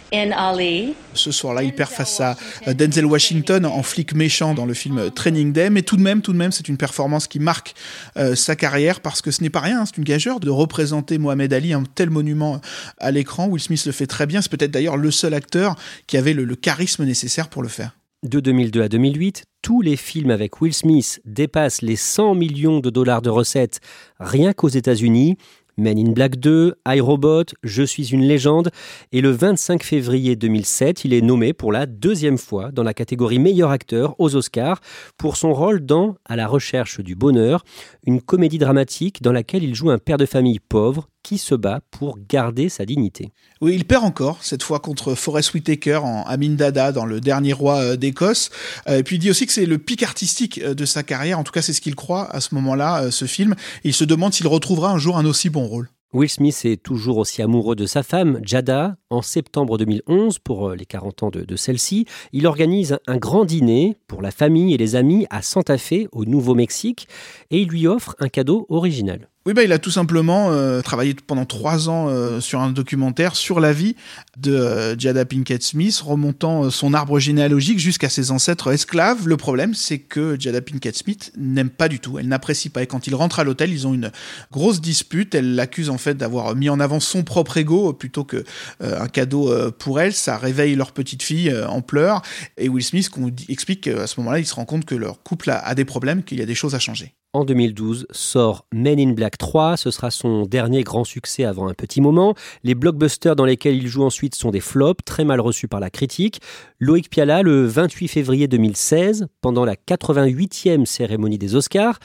Ce 1.14 1.32
soir-là, 1.32 1.64
il 1.64 1.74
perd 1.74 1.92
face 1.92 2.22
à 2.22 2.38
euh, 2.68 2.74
Denzel 2.74 3.06
Washington 3.06 3.66
en 3.66 3.84
flic 3.84 4.14
méchant 4.14 4.54
dans 4.54 4.66
le 4.66 4.74
film 4.74 5.12
Training 5.12 5.52
Day. 5.52 5.70
Mais 5.70 5.82
tout 5.82 5.98
de 5.98 6.02
même, 6.02 6.22
tout 6.22 6.34
de 6.34 6.38
même, 6.38 6.52
c'est 6.52 6.68
une 6.70 6.78
performance 6.78 7.28
qui 7.28 7.40
marque 7.40 7.76
euh, 8.18 8.36
sa 8.36 8.56
carrière 8.56 9.02
parce 9.02 9.22
que 9.22 9.32
ce 9.32 9.42
n'est 9.42 9.50
pas 9.50 9.60
rien, 9.60 9.82
hein, 9.82 9.86
c'est 9.86 9.98
une 9.98 10.04
gageure 10.04 10.40
de 10.40 10.50
représenter 10.50 11.18
Mohamed 11.18 11.52
Ali, 11.54 11.74
un 11.74 11.84
tel 11.84 12.10
monument 12.10 12.62
à 13.00 13.12
l'écran. 13.12 13.48
Will 13.48 13.62
Smith 13.62 13.86
le 13.86 13.92
fait 13.92 14.08
très 14.08 14.26
bien. 14.26 14.42
C'est 14.42 14.52
peut-être 14.52 14.72
d'ailleurs 14.72 14.98
le 14.98 15.12
seul 15.12 15.34
acteur 15.34 15.76
qui 16.08 16.18
avait 16.18 16.34
le, 16.34 16.46
le 16.46 16.56
charisme 16.56 17.04
nécessaire 17.04 17.50
pour 17.50 17.62
le 17.62 17.70
faire. 17.70 17.92
De 18.24 18.40
2002 18.40 18.82
à 18.82 18.90
2008, 18.90 19.46
tous 19.62 19.82
les 19.82 19.96
films 19.96 20.32
avec 20.32 20.60
Will 20.60 20.74
Smith 20.74 21.22
dépassent 21.26 21.84
les 21.84 21.96
100 21.96 22.34
millions 22.34 22.80
de 22.80 22.90
dollars 22.90 23.22
de 23.22 23.30
recettes 23.30 23.80
rien 24.20 24.54
qu'aux 24.54 24.70
États-Unis. 24.70 25.38
Men 25.80 26.00
in 26.00 26.12
Black 26.12 26.38
2, 26.38 26.74
iRobot, 26.88 27.44
Je 27.62 27.84
suis 27.84 28.12
une 28.12 28.24
légende. 28.24 28.72
Et 29.12 29.22
le 29.22 29.30
25 29.30 29.84
février 29.84 30.36
2007, 30.36 31.06
il 31.06 31.14
est 31.14 31.22
nommé 31.22 31.54
pour 31.54 31.72
la 31.72 31.86
deuxième 31.86 32.40
fois 32.40 32.72
dans 32.72 32.82
la 32.82 32.96
catégorie 32.96 33.38
meilleur 33.38 33.70
acteur 33.70 34.16
aux 34.18 34.36
Oscars 34.36 34.82
pour 35.18 35.38
son 35.38 35.54
rôle 35.54 35.86
dans 35.86 36.16
À 36.26 36.36
la 36.36 36.48
recherche 36.48 37.00
du 37.00 37.16
bonheur, 37.16 37.64
une 38.08 38.22
comédie 38.22 38.58
dramatique 38.58 39.22
dans 39.22 39.32
laquelle 39.32 39.64
il 39.64 39.76
joue 39.76 39.92
un 39.92 40.00
père 40.00 40.18
de 40.18 40.26
famille 40.26 40.60
pauvre 40.60 41.08
qui 41.28 41.38
se 41.38 41.56
bat 41.56 41.82
pour 41.92 42.18
garder 42.30 42.70
sa 42.70 42.86
dignité. 42.86 43.34
Oui, 43.60 43.76
il 43.76 43.84
perd 43.84 44.06
encore, 44.06 44.38
cette 44.42 44.64
fois 44.64 44.80
contre 44.80 45.14
Forest 45.14 45.54
Whitaker 45.54 45.98
en 45.98 46.24
Amin 46.24 46.52
Dada 46.52 46.94
dans 46.94 47.06
Le 47.06 47.20
Dernier 47.20 47.52
Roi 47.52 47.80
euh, 47.80 47.96
d'Écosse. 47.98 48.50
Euh, 48.88 49.00
et 49.00 49.04
puis 49.04 49.18
il 49.18 49.20
dit 49.20 49.30
aussi 49.30 49.46
que 49.46 49.52
c'est 49.52 49.66
le 49.66 49.78
pic 49.78 50.04
artistique 50.04 50.62
euh, 50.64 50.74
de 50.74 50.86
sa 50.86 51.04
carrière, 51.04 51.38
en 51.38 51.44
tout 51.44 51.52
cas 51.52 51.62
c'est 51.62 51.74
ce 51.74 51.82
qu'il 51.82 51.96
croit 51.96 52.34
à 52.34 52.40
ce 52.40 52.56
moment-là, 52.56 53.12
ce 53.12 53.26
film. 53.26 53.56
Il 53.84 53.94
se 53.94 54.06
demande 54.06 54.34
s'il 54.34 54.48
retrouvera 54.48 54.90
un 54.90 55.00
jour 55.00 55.18
un 55.18 55.26
aussi 55.26 55.50
bon 55.50 55.67
Will 56.14 56.30
Smith 56.30 56.62
est 56.64 56.82
toujours 56.82 57.18
aussi 57.18 57.42
amoureux 57.42 57.76
de 57.76 57.86
sa 57.86 58.02
femme, 58.02 58.40
Jada. 58.42 58.96
En 59.10 59.22
septembre 59.22 59.78
2011, 59.78 60.40
pour 60.40 60.72
les 60.72 60.86
40 60.86 61.24
ans 61.24 61.30
de 61.30 61.56
celle-ci, 61.56 62.06
il 62.32 62.48
organise 62.48 62.98
un 63.08 63.18
grand 63.18 63.44
dîner 63.44 63.98
pour 64.08 64.22
la 64.22 64.32
famille 64.32 64.74
et 64.74 64.78
les 64.78 64.96
amis 64.96 65.28
à 65.30 65.42
Santa 65.42 65.78
Fe, 65.78 66.08
au 66.14 66.26
Nouveau-Mexique, 66.26 67.08
et 67.52 67.60
il 67.60 67.68
lui 67.68 67.88
offre 67.88 68.16
un 68.20 68.30
cadeau 68.30 68.66
original. 68.70 69.30
Oui, 69.48 69.54
bah, 69.54 69.64
il 69.64 69.72
a 69.72 69.80
tout 69.80 69.92
simplement 69.92 70.52
euh, 70.52 70.82
travaillé 70.82 71.16
pendant 71.26 71.46
trois 71.46 71.88
ans 71.88 72.10
euh, 72.10 72.42
sur 72.42 72.60
un 72.60 72.70
documentaire 72.70 73.38
sur 73.38 73.62
la 73.62 73.72
vie 73.72 73.96
de 74.36 74.54
euh, 74.54 75.00
Jada 75.00 75.24
Pinkett 75.24 75.64
Smith, 75.64 75.98
remontant 76.04 76.66
euh, 76.66 76.70
son 76.70 76.94
arbre 76.94 77.18
généalogique 77.18 77.80
jusqu'à 77.80 78.10
ses 78.10 78.32
ancêtres 78.32 78.74
esclaves. 78.74 79.26
Le 79.26 79.38
problème, 79.38 79.74
c'est 79.74 80.00
que 80.00 80.36
Jada 80.38 80.60
Pinkett 80.60 80.98
Smith 80.98 81.32
n'aime 81.38 81.70
pas 81.70 81.88
du 81.88 82.02
tout, 82.02 82.20
elle 82.20 82.28
n'apprécie 82.28 82.68
pas. 82.68 82.84
Et 82.84 82.88
quand 82.88 83.08
il 83.08 83.16
rentre 83.16 83.40
à 83.40 83.46
l'hôtel, 83.46 83.72
ils 83.72 83.88
ont 83.88 83.94
une 83.94 84.12
grosse 84.52 84.82
dispute. 84.82 85.34
Elle 85.34 85.56
l'accuse 85.56 85.90
en 85.90 85.98
fait 85.98 86.16
d'avoir 86.16 86.54
mis 86.54 86.68
en 86.68 86.82
avant 86.82 87.00
son 87.00 87.24
propre 87.24 87.56
ego 87.56 87.94
plutôt 87.94 88.26
que 88.26 88.44
un 88.82 89.08
cadeau 89.08 89.72
pour 89.80 90.02
elle. 90.02 90.12
Ça 90.12 90.38
réveille 90.38 90.76
leur 90.76 90.92
petite 90.92 91.24
fille 91.24 91.56
en 91.70 91.82
pleurs. 91.82 92.22
Et 92.58 92.68
Will 92.68 92.84
Smith 92.84 93.10
explique 93.48 93.86
qu'à 93.86 94.08
ce 94.08 94.20
moment-là, 94.20 94.40
il 94.40 94.46
se 94.46 94.56
rend 94.56 94.66
compte 94.66 94.84
que 94.84 94.96
leur 94.96 95.24
couple 95.24 95.52
a 95.52 95.74
des 95.74 95.86
problèmes, 95.86 96.24
qu'il 96.24 96.38
y 96.38 96.42
a 96.42 96.46
des 96.46 96.54
choses 96.54 96.76
à 96.76 96.80
changer 96.80 97.14
en 97.34 97.46
2012 97.46 98.08
sort 98.12 98.66
Men 98.74 99.00
in 99.00 99.12
Black 99.12 99.38
3. 99.38 99.78
Ce 99.78 99.92
sera 99.92 100.12
son 100.12 100.46
dernier 100.46 100.84
grand 100.84 101.04
succès 101.04 101.44
avant 101.44 101.68
un 101.68 101.74
petit 101.74 102.02
moment. 102.02 102.36
Les 102.64 102.76
blockbusters 102.76 103.36
dans 103.36 103.46
lesquels 103.46 103.76
il 103.76 103.88
joue 103.88 104.04
ensuite 104.04 104.36
sont 104.36 104.52
des 104.52 104.60
flops, 104.60 105.04
très 105.06 105.24
mal 105.24 105.40
reçus 105.40 105.68
par 105.68 105.80
la 105.80 105.90
critique. 105.90 106.42
Loïc 106.80 107.10
Piala, 107.10 107.42
le 107.42 107.66
28 107.66 108.08
février 108.08 108.48
2016, 108.48 109.28
pendant 109.42 109.66
la 109.66 109.76
88e 109.76 110.86
cérémonie 110.86 111.38
des 111.38 111.56
Oscars, 111.56 112.00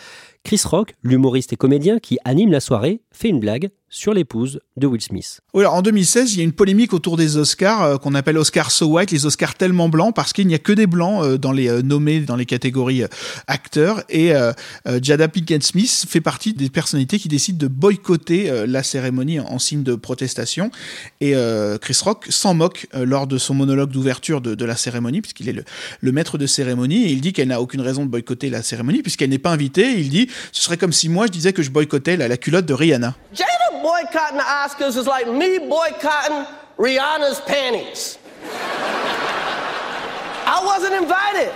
Chris 0.44 0.62
Rock, 0.64 0.94
l'humoriste 1.02 1.52
et 1.52 1.56
comédien 1.56 1.98
qui 1.98 2.18
anime 2.24 2.50
la 2.50 2.60
soirée, 2.60 3.02
fait 3.12 3.28
une 3.28 3.40
blague 3.40 3.70
sur 3.92 4.14
l'épouse 4.14 4.58
de 4.78 4.86
Will 4.86 5.02
Smith. 5.02 5.42
Oui, 5.52 5.60
alors 5.60 5.74
en 5.74 5.82
2016, 5.82 6.32
il 6.32 6.38
y 6.38 6.40
a 6.40 6.44
une 6.44 6.52
polémique 6.52 6.94
autour 6.94 7.18
des 7.18 7.36
Oscars 7.36 7.82
euh, 7.82 7.96
qu'on 7.98 8.14
appelle 8.14 8.38
Oscars 8.38 8.70
so 8.70 8.86
white, 8.86 9.10
les 9.10 9.26
Oscars 9.26 9.54
tellement 9.54 9.90
blancs, 9.90 10.14
parce 10.14 10.32
qu'il 10.32 10.46
n'y 10.46 10.54
a 10.54 10.58
que 10.58 10.72
des 10.72 10.86
blancs 10.86 11.22
euh, 11.22 11.36
dans 11.36 11.52
les 11.52 11.68
euh, 11.68 11.82
nommés 11.82 12.20
dans 12.20 12.36
les 12.36 12.46
catégories 12.46 13.04
acteurs. 13.46 14.02
Et 14.08 14.32
Jada 15.02 15.28
Pinkett 15.28 15.62
Smith 15.62 16.06
fait 16.08 16.22
partie 16.22 16.54
des 16.54 16.70
personnalités 16.70 17.18
qui 17.18 17.28
décident 17.28 17.58
de 17.58 17.66
boycotter 17.66 18.66
la 18.66 18.82
cérémonie 18.82 19.40
en, 19.40 19.58
signe 19.58 19.82
de 19.82 19.94
protestation. 19.94 20.70
Et 21.20 21.34
Chris 21.80 21.98
Rock 22.02 22.26
s'en 22.30 22.54
moque 22.54 22.86
lors 22.94 23.26
de 23.26 23.36
son 23.36 23.54
monologue 23.54 23.90
d'ouverture 23.90 24.40
de, 24.40 24.54
de, 24.54 24.64
la 24.64 24.76
cérémonie, 24.76 25.20
puisqu'il 25.20 25.48
est 25.48 25.52
le, 25.52 25.64
le, 26.00 26.12
maître 26.12 26.38
de 26.38 26.46
cérémonie. 26.46 27.04
Et 27.04 27.12
il 27.12 27.20
dit 27.20 27.32
qu'elle 27.32 27.48
n'a 27.48 27.60
aucune 27.60 27.82
raison 27.82 28.04
de 28.04 28.10
boycotter 28.10 28.48
la 28.48 28.62
cérémonie, 28.62 29.02
puisqu'elle 29.02 29.30
n'est 29.30 29.38
pas 29.38 29.50
invitée. 29.50 29.98
Il 29.98 30.08
dit 30.08 30.28
ce 30.52 30.62
serait 30.62 30.78
comme 30.78 30.92
si 30.92 31.08
moi 31.08 31.26
je 31.26 31.32
disais 31.32 31.52
que 31.52 31.62
je 31.62 31.70
boycottais 31.70 32.16
la, 32.16 32.28
la 32.28 32.36
culotte 32.36 32.66
de 32.66 32.74
Rihanna. 32.74 33.16
Oscars 33.84 34.96
is 34.96 35.06
like 35.06 35.26
me 35.26 35.58
boycotting 35.58 36.46
Rihanna's 36.78 37.40
panties. 37.40 38.18
I 40.46 40.62
wasn't 40.64 40.94
invited. 40.94 41.52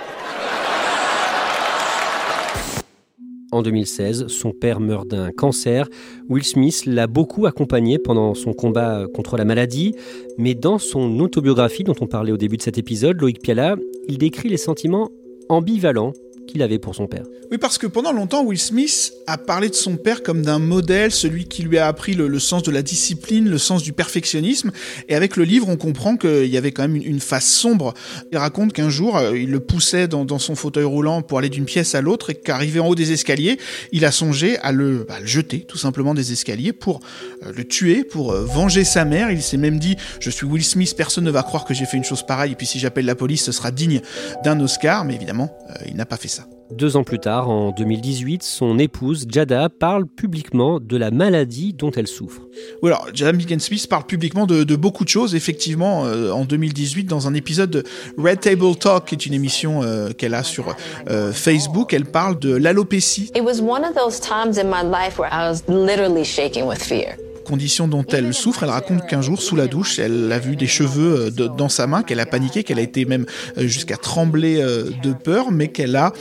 En 3.53 3.63
2016, 3.63 4.27
son 4.27 4.53
père 4.53 4.81
meurt 4.81 5.07
d'un 5.07 5.31
cancer. 5.31 5.89
Will 6.29 6.45
Smith 6.45 6.85
l'a 6.85 7.07
beaucoup 7.07 7.47
accompagné 7.47 7.99
pendant 7.99 8.35
son 8.35 8.53
combat 8.53 9.07
contre 9.15 9.37
la 9.37 9.45
maladie, 9.45 9.95
mais 10.37 10.55
dans 10.55 10.79
son 10.79 11.21
autobiographie 11.21 11.85
dont 11.85 11.95
on 12.01 12.07
parlait 12.07 12.33
au 12.33 12.37
début 12.37 12.57
de 12.57 12.63
cet 12.63 12.77
épisode, 12.77 13.21
Loïc 13.21 13.41
Piala, 13.41 13.77
il 14.09 14.19
décrit 14.19 14.49
les 14.49 14.57
sentiments 14.57 15.11
ambivalents 15.49 16.13
qu'il 16.57 16.63
avait 16.63 16.79
pour 16.79 16.95
son 16.95 17.07
père. 17.07 17.25
Oui, 17.51 17.59
parce 17.59 17.77
que 17.77 17.87
pendant 17.87 18.13
longtemps, 18.13 18.43
Will 18.43 18.59
Smith 18.59 19.13
a 19.27 19.37
parlé 19.37 19.69
de 19.69 19.75
son 19.75 19.97
père 19.97 20.23
comme 20.23 20.43
d'un 20.43 20.59
modèle, 20.59 21.13
celui 21.13 21.45
qui 21.45 21.63
lui 21.63 21.77
a 21.77 21.87
appris 21.87 22.15
le, 22.15 22.39
sens 22.39 22.63
de 22.63 22.71
la 22.71 22.83
discipline, 22.83 23.49
le 23.49 23.59
sens 23.59 23.83
du 23.83 23.93
perfectionnisme. 23.93 24.73
Et 25.09 25.15
avec 25.15 25.37
le 25.37 25.45
livre, 25.45 25.69
on 25.69 25.77
comprend 25.77 26.17
qu'il 26.17 26.47
y 26.47 26.57
avait 26.57 26.73
quand 26.73 26.83
même 26.83 26.97
une, 26.97 27.21
face 27.21 27.47
sombre. 27.47 27.93
Il 28.33 28.39
raconte 28.39 28.73
qu'un 28.73 28.89
jour, 28.89 29.17
euh, 29.17 29.37
il 29.37 29.51
le 29.51 29.61
poussait 29.61 30.09
dans, 30.09 30.39
son 30.39 30.55
fauteuil 30.55 30.85
roulant 30.85 31.23
pour 31.23 31.39
aller 31.39 31.49
d'une 31.49 31.67
pièce 31.67 31.95
à 31.95 32.01
l'autre 32.01 32.31
et 32.31 32.35
qu'arrivé 32.35 32.81
en 32.81 32.89
haut 32.89 32.95
des 32.95 33.13
escaliers, 33.13 33.59
il 33.93 34.05
a 34.05 34.11
songé 34.11 34.59
à 34.59 34.73
le, 34.73 35.05
bah, 35.09 35.19
jeter 35.25 35.61
tout 35.61 35.79
simplement 35.79 36.15
des 36.15 36.33
escaliers 36.33 36.73
pour 36.73 37.01
euh, 37.45 37.53
le 37.55 37.65
tuer, 37.65 38.03
pour 38.03 38.33
euh, 38.33 38.45
venger 38.45 38.85
sa 38.85 39.05
mère. 39.05 39.31
Il 39.31 39.43
s'est 39.43 39.57
même 39.57 39.79
dit, 39.79 39.97
je 40.21 40.31
suis 40.31 40.47
Will 40.47 40.65
Smith, 40.65 40.95
personne 40.97 41.25
ne 41.25 41.31
va 41.31 41.43
croire 41.43 41.65
que 41.65 41.75
j'ai 41.75 41.85
fait 41.85 41.97
une 41.97 42.05
chose 42.05 42.25
pareille, 42.25 42.53
et 42.53 42.57
puis 42.57 42.67
si 42.67 42.79
j'appelle 42.79 43.05
la 43.05 43.15
police, 43.15 43.45
ce 43.45 43.53
sera 43.53 43.71
digne 43.71 44.01
d'un 44.43 44.59
Oscar. 44.61 45.05
Mais 45.05 45.15
évidemment, 45.15 45.57
il 45.87 45.97
n'a 45.97 46.07
pas 46.07 46.17
fait 46.17 46.29
ça. 46.29 46.46
Deux 46.71 46.97
ans 46.97 47.05
plus 47.05 47.19
tard, 47.21 47.49
en 47.49 47.71
2018, 47.71 48.43
son 48.43 48.79
épouse 48.79 49.27
Jada 49.31 49.69
parle 49.69 50.07
publiquement 50.07 50.81
de 50.81 50.97
la 50.97 51.11
maladie 51.11 51.73
dont 51.73 51.93
elle 51.93 52.09
souffre. 52.09 52.43
Oui, 52.83 52.91
alors 52.91 53.07
Jada 53.15 53.33
Pinkett 53.37 53.61
Smith 53.61 53.87
parle 53.89 54.05
publiquement 54.05 54.47
de, 54.47 54.65
de, 54.65 54.77
beaucoup 54.77 55.05
de 55.05 55.09
choses. 55.09 55.35
Effectivement, 55.35 56.07
euh, 56.07 56.33
en 56.33 56.45
2018, 56.45 57.05
dans 57.05 57.29
un 57.29 57.35
épisode 57.35 57.71
de 57.71 57.85
Red 58.19 58.41
Table 58.41 58.75
Talk, 58.77 59.07
qui 59.07 59.15
est 59.15 59.27
une 59.27 59.35
émission 59.35 59.83
euh, 59.83 60.11
qu'elle 60.11 60.35
a 60.35 60.43
sur 60.43 60.75
euh, 61.09 61.33
Facebook, 61.33 61.93
elle 61.93 62.07
parle 62.07 62.39
de 62.39 62.55
l'alopécie. 62.55 63.31
It 63.37 63.43
was 63.43 63.61
one 63.61 63.85
of 63.85 63.95
those 63.95 64.21
times 64.21 64.59
in 64.59 64.65
my 64.65 64.83
life 64.83 65.19
where 65.19 65.31
I 65.33 65.49
was 65.49 65.63
literally 65.69 66.25
shaking 66.25 66.67
with 66.67 66.83
fear 66.83 67.17
conditions 67.47 67.89
dont 67.89 68.05
elle 68.05 68.35
souffre. 68.35 68.65
Elle 68.65 68.71
raconte 68.71 69.07
qu'un 69.07 69.23
jour, 69.23 69.41
sous 69.41 69.57
la 69.57 69.67
douche, 69.67 69.99
elle 69.99 70.31
a 70.33 70.39
vu 70.39 70.57
des 70.57 70.67
cheveux 70.67 71.31
de, 71.31 71.47
dans 71.47 71.69
sa 71.69 71.87
main, 71.87 72.03
qu'elle 72.03 72.21
a 72.21 72.27
paniqué, 72.27 72.65
qu'elle 72.65 72.79
a 72.79 72.83
été 72.83 73.05
même 73.05 73.27
jusqu'à 73.57 73.97
trembler 73.97 74.57
de 75.03 75.13
peur, 75.13 75.51
mais 75.51 75.69
qu'elle 75.69 75.97
a 75.97 76.13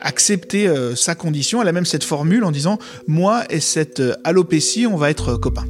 accepté 0.00 0.72
sa 0.94 1.14
condition. 1.14 1.62
Elle 1.62 1.68
a 1.68 1.72
même 1.72 1.86
cette 1.86 2.04
formule 2.04 2.44
en 2.44 2.50
disant 2.50 2.78
Moi 3.06 3.42
et 3.50 3.60
cette 3.60 4.02
alopécie, 4.24 4.86
on 4.86 4.96
va 4.96 5.10
être 5.10 5.36
copains. 5.36 5.66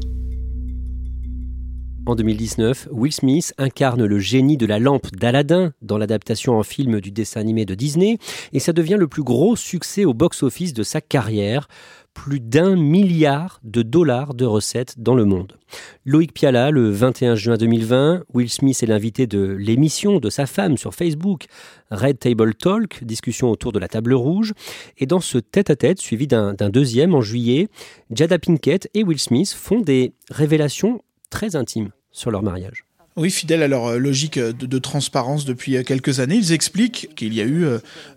En 2.06 2.16
2019, 2.16 2.88
Will 2.92 3.12
Smith 3.12 3.54
incarne 3.56 4.04
le 4.04 4.18
génie 4.18 4.58
de 4.58 4.66
la 4.66 4.78
lampe 4.78 5.10
d'Aladin 5.16 5.72
dans 5.80 5.96
l'adaptation 5.96 6.58
en 6.58 6.62
film 6.62 7.00
du 7.00 7.10
dessin 7.10 7.40
animé 7.40 7.64
de 7.64 7.74
Disney, 7.74 8.18
et 8.52 8.60
ça 8.60 8.74
devient 8.74 8.96
le 8.98 9.08
plus 9.08 9.22
gros 9.22 9.56
succès 9.56 10.04
au 10.04 10.12
box-office 10.12 10.74
de 10.74 10.82
sa 10.82 11.00
carrière. 11.00 11.66
Plus 12.14 12.40
d'un 12.40 12.76
milliard 12.76 13.60
de 13.64 13.82
dollars 13.82 14.34
de 14.34 14.46
recettes 14.46 14.94
dans 14.98 15.14
le 15.14 15.24
monde. 15.24 15.58
Loïc 16.06 16.32
Piala, 16.32 16.70
le 16.70 16.88
21 16.90 17.34
juin 17.34 17.56
2020, 17.56 18.24
Will 18.32 18.48
Smith 18.48 18.82
est 18.82 18.86
l'invité 18.86 19.26
de 19.26 19.42
l'émission 19.42 20.20
de 20.20 20.30
sa 20.30 20.46
femme 20.46 20.78
sur 20.78 20.94
Facebook, 20.94 21.46
Red 21.90 22.18
Table 22.20 22.54
Talk, 22.54 23.04
discussion 23.04 23.50
autour 23.50 23.72
de 23.72 23.78
la 23.78 23.88
table 23.88 24.14
rouge. 24.14 24.54
Et 24.96 25.06
dans 25.06 25.20
ce 25.20 25.38
tête-à-tête, 25.38 26.00
suivi 26.00 26.26
d'un 26.26 26.54
deuxième 26.54 27.14
en 27.14 27.20
juillet, 27.20 27.68
Jada 28.10 28.38
Pinkett 28.38 28.88
et 28.94 29.04
Will 29.04 29.18
Smith 29.18 29.52
font 29.52 29.80
des 29.80 30.12
révélations 30.30 31.02
très 31.30 31.56
intimes 31.56 31.90
sur 32.12 32.30
leur 32.30 32.42
mariage. 32.42 32.84
Oui, 33.16 33.30
fidèles 33.30 33.62
à 33.62 33.68
leur 33.68 33.92
euh, 33.92 33.98
logique 33.98 34.38
euh, 34.38 34.52
de, 34.52 34.78
transparence 34.78 35.44
depuis 35.44 35.76
euh, 35.76 35.84
quelques 35.84 36.18
années, 36.18 36.34
ils 36.34 36.52
expliquent 36.52 37.14
qu'il 37.14 37.32
y 37.32 37.40
a 37.40 37.44
eu 37.44 37.66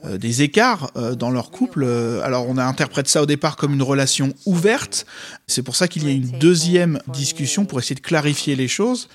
des 0.03 0.41
écarts 0.41 0.91
dans 1.17 1.29
leur 1.29 1.51
couple. 1.51 1.85
Alors 2.23 2.47
on 2.49 2.57
a 2.57 2.63
interprété 2.63 3.09
ça 3.09 3.21
au 3.21 3.25
départ 3.25 3.55
comme 3.55 3.73
une 3.73 3.83
relation 3.83 4.33
ouverte. 4.45 5.05
C'est 5.47 5.63
pour 5.63 5.75
ça 5.75 5.87
qu'il 5.87 6.05
y 6.05 6.07
a 6.07 6.11
une 6.11 6.39
deuxième 6.39 6.99
discussion 7.07 7.65
pour 7.65 7.79
essayer 7.79 7.95
de 7.95 8.01
clarifier 8.01 8.55
les 8.55 8.67
choses. 8.67 9.07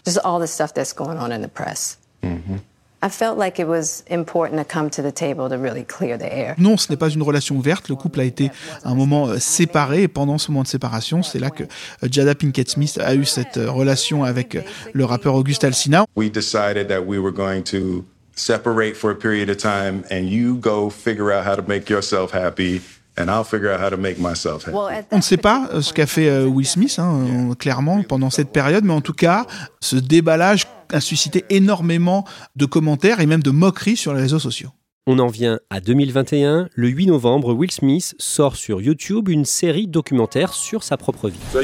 Non, 6.59 6.76
ce 6.76 6.90
n'est 6.90 6.97
pas 6.97 7.09
une 7.09 7.23
relation 7.23 7.56
ouverte. 7.56 7.88
Le 7.88 7.97
couple 7.97 8.21
a 8.21 8.25
été 8.25 8.50
un 8.85 8.94
moment 8.94 9.26
euh, 9.26 9.38
séparé 9.38 10.02
et 10.02 10.09
pendant 10.09 10.38
ce 10.38 10.52
moment 10.52 10.62
de 10.62 10.68
séparation, 10.68 11.23
c'est 11.25 11.40
là 11.40 11.50
que 11.50 11.64
euh, 11.64 12.09
Jada 12.11 12.37
Pinkett 12.37 12.71
Smith 12.71 13.00
a 13.02 13.14
eu 13.14 13.25
cette 13.25 13.56
euh, 13.56 13.71
relation 13.71 14.23
avec 14.23 14.56
le 14.92 15.04
rappeur 15.04 15.35
Auguste 15.35 15.64
Alsina. 15.64 16.04
We 16.16 16.30
decided 16.30 16.87
that 16.88 17.02
we 17.04 17.18
were 17.18 17.32
going 17.32 17.62
to 17.64 18.04
separate 18.37 18.94
for 18.94 19.11
a 19.11 19.16
period 19.16 19.50
of 19.50 19.56
time 19.56 20.04
and 20.11 20.28
you 20.28 20.56
go 20.56 20.88
figure 20.88 21.32
out 21.32 21.44
how 21.44 21.56
to 21.56 21.62
make 21.66 21.90
yourself 21.90 22.32
happy. 22.32 22.80
And 23.19 23.26
I'll 23.28 23.45
figure 23.45 23.71
out 23.71 23.81
how 23.81 23.90
to 23.90 23.97
make 23.97 24.19
myself 24.19 24.66
happy. 24.66 25.04
On 25.11 25.16
ne 25.16 25.23
sait 25.23 25.37
pas 25.37 25.69
ce 25.81 25.92
qu'a 25.92 26.07
fait 26.07 26.45
Will 26.45 26.66
Smith, 26.66 26.99
hein, 26.99 27.50
clairement, 27.59 28.02
pendant 28.02 28.31
cette 28.31 28.50
période, 28.50 28.85
mais 28.85 28.95
en 28.95 29.02
tout 29.02 29.12
cas, 29.12 29.47
ce 29.81 29.97
déballage 29.97 30.66
a 30.90 31.00
suscité 31.00 31.45
énormément 31.50 32.25
de 32.57 32.64
commentaires 32.66 33.21
et 33.21 33.26
même 33.26 33.42
de 33.42 33.50
moqueries 33.50 33.97
sur 33.97 34.14
les 34.14 34.23
réseaux 34.23 34.38
sociaux. 34.38 34.71
On 35.07 35.19
en 35.19 35.26
vient 35.26 35.59
à 35.69 35.81
2021. 35.81 36.69
Le 36.73 36.88
8 36.88 37.07
novembre, 37.07 37.54
Will 37.54 37.73
Smith 37.73 38.14
sort 38.19 38.54
sur 38.54 38.81
YouTube 38.81 39.28
une 39.28 39.45
série 39.45 39.88
documentaire 39.88 40.52
sur 40.52 40.85
sa 40.85 40.97
propre 40.97 41.28
vie. 41.28 41.40
So 41.52 41.61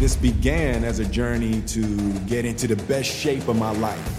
you 0.00 1.22
ready? 1.22 1.62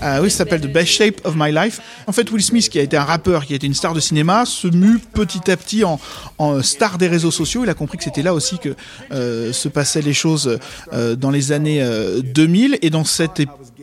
Ah 0.02 0.22
oui, 0.22 0.32
ça 0.32 0.38
s'appelle 0.38 0.62
The 0.62 0.72
Best 0.72 0.88
Shape 0.88 1.22
of 1.26 1.36
My 1.36 1.52
Life. 1.52 1.82
En 2.08 2.12
fait, 2.12 2.32
Will 2.32 2.42
Smith, 2.42 2.70
qui 2.70 2.80
a 2.80 2.82
été 2.82 2.96
un 2.96 3.04
rappeur, 3.04 3.46
qui 3.46 3.54
a 3.54 3.56
été 3.58 3.68
une 3.68 3.74
star 3.74 3.94
de 3.94 4.00
cinéma, 4.00 4.46
se 4.46 4.68
mue 4.68 5.00
petit 5.00 5.52
à 5.52 5.58
petit 5.58 5.84
en, 5.84 6.00
en 6.38 6.62
star 6.62 6.98
des 6.98 7.08
réseaux 7.08 7.32
sociaux. 7.32 7.64
Il 7.64 7.70
a 7.70 7.74
compris 7.74 7.98
que 7.98 8.04
c'était 8.04 8.24
là 8.24 8.34
aussi 8.34 8.58
que 8.58 8.76
euh, 9.12 9.52
se 9.52 9.68
passaient 9.68 10.02
les 10.02 10.14
choses 10.14 10.60
euh, 10.94 11.16
dans 11.16 11.32
les 11.32 11.52
années 11.52 11.86
2000. 12.24 12.74
Euh, 12.74 12.78
et 12.82 12.90
dans 12.90 13.04
cette 13.04 13.42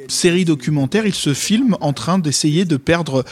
série 0.08 0.44
documentaire, 0.44 1.06
il 1.06 1.14
se 1.14 1.34
filme 1.34 1.76
en 1.80 1.92
train 1.92 2.18
d'essayer 2.18 2.64
de 2.64 2.76
perdre 2.76 3.24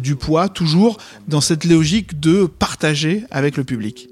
du 0.00 0.16
poids, 0.16 0.48
toujours 0.48 0.98
dans 1.28 1.40
cette 1.40 1.64
logique 1.64 2.18
de 2.18 2.46
partager 2.46 3.24
avec 3.30 3.56
le 3.56 3.64
public. 3.64 4.08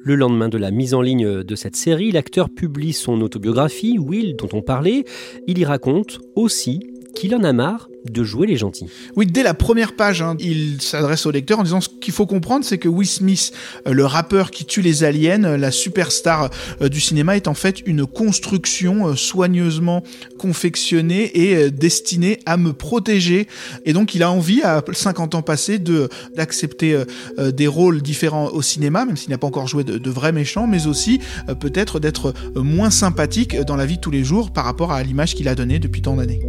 Le 0.00 0.14
lendemain 0.14 0.48
de 0.48 0.58
la 0.58 0.70
mise 0.70 0.94
en 0.94 1.02
ligne 1.02 1.42
de 1.42 1.54
cette 1.54 1.76
série, 1.76 2.12
l'acteur 2.12 2.48
publie 2.50 2.92
son 2.92 3.20
autobiographie, 3.20 3.98
Will, 3.98 4.36
dont 4.36 4.48
on 4.52 4.62
parlait. 4.62 5.04
Il 5.46 5.58
y 5.58 5.64
raconte 5.64 6.20
aussi 6.34 6.80
qu'il 7.18 7.34
en 7.34 7.42
a 7.42 7.52
marre 7.52 7.88
de 8.08 8.22
jouer 8.22 8.46
les 8.46 8.56
gentils. 8.56 8.86
Oui, 9.16 9.26
dès 9.26 9.42
la 9.42 9.52
première 9.52 9.96
page, 9.96 10.22
hein, 10.22 10.36
il 10.38 10.80
s'adresse 10.80 11.26
au 11.26 11.32
lecteur 11.32 11.58
en 11.58 11.64
disant 11.64 11.80
ce 11.80 11.88
qu'il 11.88 12.14
faut 12.14 12.26
comprendre, 12.26 12.64
c'est 12.64 12.78
que 12.78 12.88
Will 12.88 13.08
Smith, 13.08 13.52
euh, 13.86 13.92
le 13.92 14.06
rappeur 14.06 14.52
qui 14.52 14.64
tue 14.64 14.82
les 14.82 15.02
aliens, 15.02 15.42
euh, 15.44 15.56
la 15.56 15.72
superstar 15.72 16.48
euh, 16.80 16.88
du 16.88 17.00
cinéma, 17.00 17.36
est 17.36 17.48
en 17.48 17.54
fait 17.54 17.80
une 17.86 18.06
construction 18.06 19.16
soigneusement 19.16 20.04
confectionnée 20.38 21.36
et 21.36 21.70
destinée 21.70 22.38
à 22.46 22.56
me 22.56 22.72
protéger. 22.72 23.48
Et 23.84 23.92
donc, 23.92 24.14
il 24.14 24.22
a 24.22 24.30
envie, 24.30 24.62
à 24.62 24.82
50 24.90 25.34
ans 25.34 25.42
passés, 25.42 25.78
de 25.78 26.08
d'accepter 26.36 27.02
des 27.38 27.66
rôles 27.66 28.00
différents 28.02 28.48
au 28.48 28.62
cinéma, 28.62 29.04
même 29.04 29.16
s'il 29.16 29.30
n'a 29.30 29.38
pas 29.38 29.46
encore 29.46 29.66
joué 29.66 29.82
de, 29.82 29.98
de 29.98 30.10
vrais 30.10 30.32
méchants, 30.32 30.66
mais 30.66 30.86
aussi 30.86 31.20
peut-être 31.60 31.98
d'être 31.98 32.32
moins 32.54 32.90
sympathique 32.90 33.60
dans 33.62 33.76
la 33.76 33.86
vie 33.86 33.96
de 33.96 34.00
tous 34.00 34.10
les 34.10 34.24
jours 34.24 34.52
par 34.52 34.64
rapport 34.64 34.92
à 34.92 35.02
l'image 35.02 35.34
qu'il 35.34 35.48
a 35.48 35.54
donnée 35.54 35.78
depuis 35.78 36.02
tant 36.02 36.16
d'années. 36.16 36.40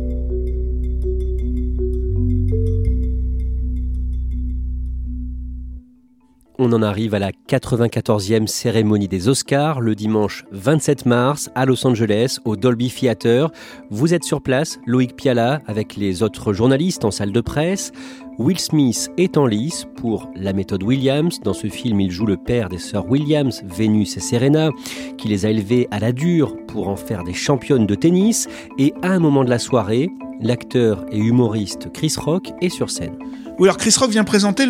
On 6.62 6.74
en 6.74 6.82
arrive 6.82 7.14
à 7.14 7.20
la 7.20 7.32
94e 7.32 8.46
cérémonie 8.46 9.08
des 9.08 9.30
Oscars 9.30 9.80
le 9.80 9.96
dimanche 9.96 10.44
27 10.52 11.06
mars 11.06 11.50
à 11.56 11.66
Los 11.66 11.88
Angeles 11.88 12.40
au 12.44 12.58
Dolby 12.58 12.90
Theater. 12.90 13.50
Vous 13.90 14.14
êtes 14.14 14.26
sur 14.26 14.42
place, 14.42 14.78
Loïc 14.86 15.16
Piala 15.16 15.62
avec 15.68 15.96
les 15.96 16.22
autres 16.22 16.52
journalistes 16.52 17.06
en 17.06 17.12
salle 17.12 17.32
de 17.32 17.40
presse. 17.40 17.94
Will 18.40 18.60
Smith 18.60 19.10
est 19.18 19.38
en 19.38 19.46
lice 19.46 19.86
pour 19.96 20.30
La 20.36 20.52
méthode 20.52 20.84
Williams. 20.84 21.40
Dans 21.40 21.54
ce 21.54 21.68
film, 21.68 22.02
il 22.02 22.12
joue 22.12 22.26
le 22.26 22.36
père 22.36 22.68
des 22.68 22.78
sœurs 22.78 23.10
Williams, 23.10 23.64
Vénus 23.64 24.18
et 24.18 24.20
Serena, 24.20 24.72
qui 25.18 25.30
les 25.30 25.46
a 25.46 25.52
élevées 25.52 25.88
à 25.92 26.00
la 26.00 26.12
dure 26.12 26.58
pour 26.68 26.90
en 26.90 26.98
faire 26.98 27.24
des 27.24 27.34
championnes 27.34 27.88
de 27.88 27.96
tennis. 27.96 28.50
Et 28.78 28.94
à 29.02 29.12
un 29.12 29.20
moment 29.20 29.46
de 29.46 29.50
la 29.50 29.60
soirée, 29.60 30.10
l'acteur 30.42 31.06
et 31.10 31.20
humoriste 31.20 31.90
Chris 31.94 32.16
Rock 32.18 32.52
est 32.60 32.68
sur 32.68 32.90
scène. 32.90 33.18
Oui, 33.60 33.68
alors 33.68 33.76
Chris 33.76 33.94
Rock 34.00 34.10
vient 34.10 34.24
présenter 34.24 34.66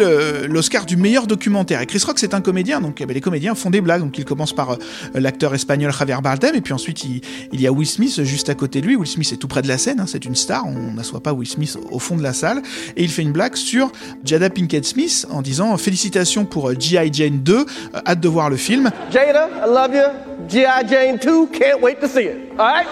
l'Oscar 0.47 0.84
du 0.84 0.97
meilleur 0.97 1.28
documentaire. 1.28 1.80
Et 1.80 1.86
Chris 1.86 2.02
Rock, 2.04 2.17
c'est 2.17 2.34
un 2.34 2.41
comédien, 2.41 2.82
donc 2.82 2.99
eh 3.02 3.06
ben, 3.06 3.13
les 3.13 3.21
comédiens 3.21 3.54
font 3.54 3.69
des 3.69 3.82
blagues. 3.82 4.02
Donc 4.02 4.17
il 4.17 4.25
commence 4.25 4.52
par 4.52 4.71
euh, 4.71 4.75
l'acteur 5.13 5.54
espagnol 5.54 5.93
Javier 5.93 6.15
Bardem, 6.23 6.56
et 6.56 6.62
puis 6.62 6.73
ensuite 6.73 7.04
il, 7.04 7.21
y 7.62 7.67
a 7.67 7.71
Will 7.71 7.88
Smith 7.88 8.23
juste 8.23 8.49
à 8.49 8.56
côté 8.56 8.82
de 8.82 8.88
lui. 8.88 8.95
Will 8.95 9.08
Smith 9.08 9.32
est 9.32 9.38
tout 9.38 9.47
près 9.47 9.62
de 9.62 9.67
la 9.67 9.78
scène, 9.78 9.99
hein, 9.99 10.06
c'est 10.08 10.25
une 10.25 10.34
star, 10.34 10.65
on 10.65 10.93
n'assoit 10.93 11.21
pas 11.21 11.34
Will 11.34 11.47
Smith 11.47 11.78
au 11.91 11.99
fond 11.99 12.17
de 12.17 12.23
la 12.23 12.34
salle. 12.34 12.63
Et 12.97 13.04
il 13.04 13.10
fait 13.12 13.21
une 13.21 13.32
blague 13.32 13.56
sur 13.56 13.91
Jada 14.25 14.49
Pinkett 14.49 14.86
Smith 14.86 15.28
en 15.30 15.43
disant 15.43 15.78
Félicitations 15.78 16.45
pour 16.45 16.69
euh, 16.69 16.75
G.I. 16.80 17.13
Jane 17.13 17.43
2, 17.43 17.58
euh, 17.58 17.63
hâte 18.08 18.19
de 18.19 18.28
voir 18.28 18.49
le 18.49 18.58
film. 18.58 18.89
Jada, 19.12 19.49
I 19.49 19.67
love 19.67 19.93
you. 19.93 20.47
G.I. 20.49 20.88
Jane 20.89 21.17
2, 21.17 21.47
can't 21.47 21.80
wait 21.80 21.99
to 22.02 22.08
see 22.08 22.25
it. 22.25 22.38
All 22.58 22.65
right? 22.65 22.88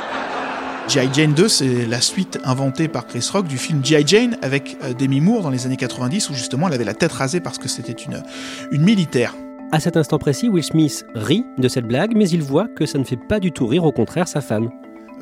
G.I. 0.87 1.09
Jane 1.13 1.33
2, 1.33 1.49
c'est 1.49 1.85
la 1.85 1.99
suite 1.99 2.39
inventée 2.45 2.87
par 2.87 3.05
Chris 3.07 3.27
Rock 3.33 3.45
du 3.47 3.57
film 3.57 3.83
G.I. 3.83 4.07
Jane 4.07 4.37
avec 4.41 4.77
euh, 4.83 4.93
Demi 4.93 5.19
Moore 5.19 5.43
dans 5.43 5.49
les 5.49 5.65
années 5.65 5.75
90 5.75 6.29
où 6.29 6.33
justement 6.33 6.69
elle 6.69 6.75
avait 6.75 6.85
la 6.85 6.93
tête 6.93 7.11
rasée 7.11 7.41
parce 7.41 7.57
que 7.57 7.67
c'était 7.67 7.91
une, 7.91 8.23
une 8.71 8.83
militaire. 8.83 9.35
À 9.73 9.81
cet 9.81 9.97
instant 9.97 10.17
précis, 10.17 10.47
Will 10.47 10.63
Smith 10.63 11.05
rit 11.13 11.45
de 11.57 11.67
cette 11.67 11.85
blague, 11.85 12.15
mais 12.15 12.29
il 12.29 12.41
voit 12.41 12.69
que 12.69 12.85
ça 12.85 12.97
ne 12.97 13.03
fait 13.03 13.17
pas 13.17 13.41
du 13.41 13.51
tout 13.51 13.67
rire, 13.67 13.83
au 13.83 13.91
contraire, 13.91 14.29
sa 14.29 14.39
femme. 14.39 14.69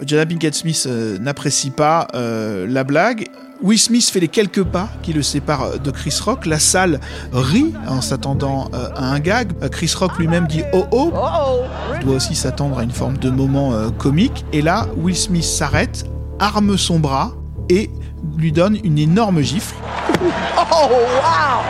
Jada 0.06 0.28
Pinkett 0.28 0.54
Smith 0.54 0.86
euh, 0.88 1.18
n'apprécie 1.18 1.72
pas 1.72 2.08
euh, 2.14 2.68
la 2.70 2.84
blague. 2.84 3.26
Will 3.62 3.80
Smith 3.80 4.10
fait 4.10 4.20
les 4.20 4.28
quelques 4.28 4.64
pas 4.64 4.90
qui 5.02 5.14
le 5.14 5.24
séparent 5.24 5.80
de 5.80 5.92
Chris 5.92 6.16
Rock. 6.24 6.46
La 6.46 6.60
salle 6.60 7.00
rit 7.32 7.74
en 7.88 8.02
s'attendant 8.02 8.70
euh, 8.74 8.90
à 8.96 9.12
un 9.12 9.20
gag. 9.20 9.54
Chris 9.70 9.94
Rock 9.98 10.18
lui-même 10.18 10.48
dit 10.48 10.64
oh 10.74 10.86
oh. 10.92 11.12
Il 12.00 12.06
doit 12.06 12.16
aussi 12.16 12.36
s'attendre 12.36 12.80
à 12.80 12.84
une 12.84 12.92
forme 12.92 13.18
de 13.18 13.30
moment 13.30 13.74
comique. 13.98 14.46
Et 14.54 14.62
là, 14.62 14.88
Will 14.98 15.16
Smith 15.16 15.44
s'arrête, 15.44 16.06
arme 16.40 16.78
son 16.78 17.00
bras 17.00 17.34
et 17.70 17.90
lui 18.38 18.52
donne 18.52 18.78
une 18.84 18.98
énorme 18.98 19.42
gifle. 19.42 19.76
Oh 20.78 20.90
wow! 20.90 21.64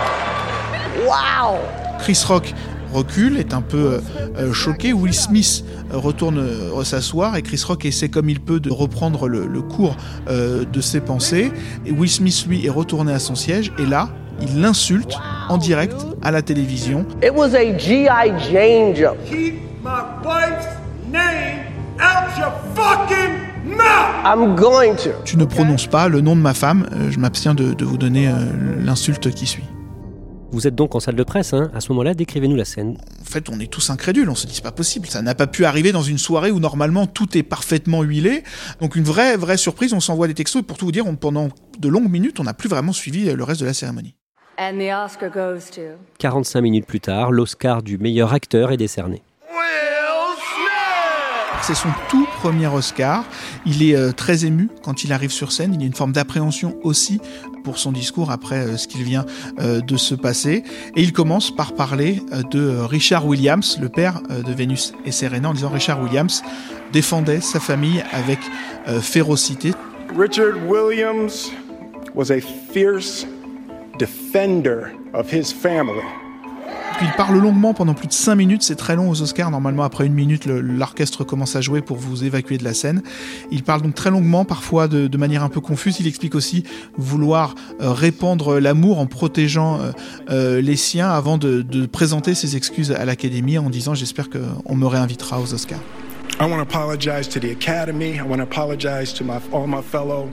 Wow! 1.05 1.59
Chris 1.99 2.23
Rock 2.27 2.53
recule, 2.95 3.37
est 3.37 3.53
un 3.53 3.61
peu 3.61 3.99
euh, 4.37 4.53
choqué. 4.53 4.93
Will 4.93 5.13
Smith 5.13 5.63
retourne 5.91 6.39
euh, 6.39 6.83
s'asseoir 6.83 7.35
et 7.35 7.41
Chris 7.41 7.61
Rock 7.67 7.85
essaie 7.85 8.09
comme 8.09 8.29
il 8.29 8.39
peut 8.39 8.59
de 8.59 8.71
reprendre 8.71 9.27
le, 9.27 9.61
cours 9.61 9.95
euh, 10.29 10.63
de 10.65 10.81
ses 10.81 11.01
pensées. 11.01 11.51
Et 11.85 11.91
Will 11.91 12.09
Smith, 12.09 12.45
lui, 12.47 12.65
est 12.65 12.69
retourné 12.69 13.13
à 13.13 13.19
son 13.19 13.35
siège 13.35 13.71
et 13.77 13.85
là, 13.85 14.09
il 14.41 14.61
l'insulte 14.61 15.17
en 15.49 15.57
direct 15.57 15.95
à 16.21 16.31
la 16.31 16.41
télévision. 16.41 17.05
It 17.23 17.31
was 17.33 17.53
a 17.55 17.77
G.I. 17.77 18.31
Jane. 18.51 18.93
Keep 19.29 19.55
my 19.83 20.01
wife's 20.25 20.67
name 21.11 21.61
out 21.99 22.37
your 22.37 22.53
fucking 22.75 23.75
mouth! 23.77 24.25
I'm 24.25 24.55
going 24.55 24.95
to. 25.03 25.11
Tu 25.23 25.37
ne 25.37 25.45
prononces 25.45 25.87
pas 25.87 26.07
le 26.07 26.21
nom 26.21 26.35
de 26.35 26.41
ma 26.41 26.53
femme, 26.53 26.89
je 27.09 27.19
m'abstiens 27.19 27.53
de, 27.53 27.73
de, 27.73 27.85
vous 27.85 27.97
donner 27.97 28.29
l'insulte 28.83 29.31
qui 29.31 29.45
suit. 29.45 29.63
Vous 30.55 30.67
êtes 30.67 30.75
donc 30.75 30.95
en 30.95 31.01
salle 31.01 31.15
de 31.15 31.23
presse, 31.23 31.53
hein 31.53 31.69
à 31.73 31.81
ce 31.81 31.91
moment-là, 31.91 32.13
décrivez-nous 32.13 32.55
la 32.55 32.63
scène. 32.63 32.95
En 33.19 33.25
fait, 33.25 33.49
on 33.49 33.59
est 33.59 33.69
tous 33.69 33.89
incrédules, 33.89 34.29
on 34.29 34.35
se 34.35 34.47
dit 34.47 34.55
c'est 34.55 34.63
pas 34.63 34.71
possible, 34.71 35.05
ça 35.05 35.21
n'a 35.21 35.35
pas 35.35 35.47
pu 35.47 35.65
arriver 35.65 35.91
dans 35.91 36.01
une 36.01 36.17
soirée 36.17 36.49
où 36.49 36.61
normalement 36.61 37.07
tout 37.07 37.37
est 37.37 37.43
parfaitement 37.43 38.03
huilé. 38.03 38.41
Donc 38.79 38.95
une 38.95 39.03
vraie, 39.03 39.35
vraie 39.35 39.57
surprise, 39.57 39.91
on 39.91 39.99
s'envoie 39.99 40.27
des 40.27 40.33
textos 40.33 40.61
et 40.61 40.63
pour 40.63 40.77
tout 40.77 40.85
vous 40.85 40.93
dire, 40.93 41.03
pendant 41.19 41.49
de 41.77 41.89
longues 41.89 42.09
minutes, 42.09 42.39
on 42.39 42.43
n'a 42.43 42.53
plus 42.53 42.69
vraiment 42.69 42.93
suivi 42.93 43.25
le 43.25 43.43
reste 43.43 43.59
de 43.59 43.65
la 43.65 43.73
cérémonie. 43.73 44.15
45 46.19 46.61
minutes 46.61 46.85
plus 46.85 47.01
tard, 47.01 47.33
l'Oscar 47.33 47.83
du 47.83 47.97
meilleur 47.97 48.31
acteur 48.31 48.71
est 48.71 48.77
décerné. 48.77 49.23
C'est 51.63 51.75
son 51.75 51.89
tout 52.09 52.27
premier 52.41 52.67
Oscar. 52.67 53.25
Il 53.65 53.81
est 53.83 53.95
euh, 53.95 54.11
très 54.11 54.45
ému 54.45 54.69
quand 54.83 55.03
il 55.03 55.11
arrive 55.11 55.31
sur 55.31 55.51
scène. 55.51 55.73
Il 55.73 55.81
y 55.81 55.83
a 55.83 55.87
une 55.87 55.95
forme 55.95 56.11
d'appréhension 56.11 56.77
aussi 56.83 57.19
pour 57.65 57.77
son 57.79 57.91
discours 57.91 58.31
après 58.31 58.77
ce 58.77 58.87
qu'il 58.87 59.03
vient 59.03 59.25
de 59.59 59.97
se 59.97 60.15
passer. 60.15 60.63
Et 60.95 61.01
il 61.01 61.11
commence 61.11 61.53
par 61.53 61.73
parler 61.73 62.21
de 62.51 62.77
Richard 62.79 63.25
Williams, 63.25 63.77
le 63.81 63.89
père 63.89 64.21
de 64.29 64.53
Vénus 64.53 64.93
et 65.05 65.11
Serena, 65.11 65.49
en 65.49 65.53
disant 65.53 65.69
Richard 65.69 66.01
Williams 66.01 66.43
défendait 66.93 67.41
sa 67.41 67.59
famille 67.59 68.03
avec 68.13 68.39
férocité. 69.01 69.73
Richard 70.15 70.55
Williams 70.69 71.51
was 72.13 72.31
a 72.31 72.39
fierce 72.71 73.25
defender 73.97 74.93
of 75.13 75.29
his 75.33 75.51
family. 75.51 76.03
Il 77.01 77.11
parle 77.17 77.37
longuement 77.37 77.73
pendant 77.73 77.93
plus 77.93 78.07
de 78.07 78.13
5 78.13 78.35
minutes, 78.35 78.63
c'est 78.63 78.75
très 78.75 78.95
long 78.95 79.09
aux 79.09 79.21
Oscars, 79.21 79.51
normalement 79.51 79.83
après 79.83 80.05
une 80.05 80.13
minute 80.13 80.45
l'orchestre 80.45 81.23
commence 81.23 81.55
à 81.55 81.61
jouer 81.61 81.81
pour 81.81 81.97
vous 81.97 82.23
évacuer 82.23 82.57
de 82.57 82.63
la 82.63 82.73
scène. 82.73 83.01
Il 83.51 83.63
parle 83.63 83.81
donc 83.81 83.95
très 83.95 84.11
longuement, 84.11 84.45
parfois 84.45 84.87
de, 84.87 85.17
manière 85.17 85.43
un 85.43 85.49
peu 85.49 85.61
confuse, 85.61 85.99
il 85.99 86.07
explique 86.07 86.35
aussi 86.35 86.63
vouloir 86.97 87.55
euh, 87.81 87.91
répandre 87.91 88.59
l'amour 88.59 88.99
en 88.99 89.07
protégeant 89.07 89.79
euh, 89.79 89.91
euh, 90.29 90.61
les 90.61 90.75
siens 90.75 91.09
avant 91.09 91.37
de, 91.37 91.63
présenter 91.85 92.33
ses 92.33 92.55
excuses 92.55 92.91
à 92.91 93.05
l'Académie 93.05 93.57
en 93.57 93.69
disant 93.69 93.93
j'espère 93.93 94.29
qu'on 94.29 94.75
me 94.75 94.85
réinvitera 94.85 95.39
aux 95.39 95.53
Oscars. 95.53 95.79
I 96.39 96.43
want 96.43 96.57
to 96.57 96.61
apologize 96.61 97.29
to 97.29 97.39
the 97.39 97.51
Academy, 97.51 98.15
I 98.15 98.21
want 98.21 98.37
to 98.37 98.43
apologize 98.43 99.13
to 99.13 99.23
all 99.53 99.67
my 99.67 99.81
fellow 99.81 100.29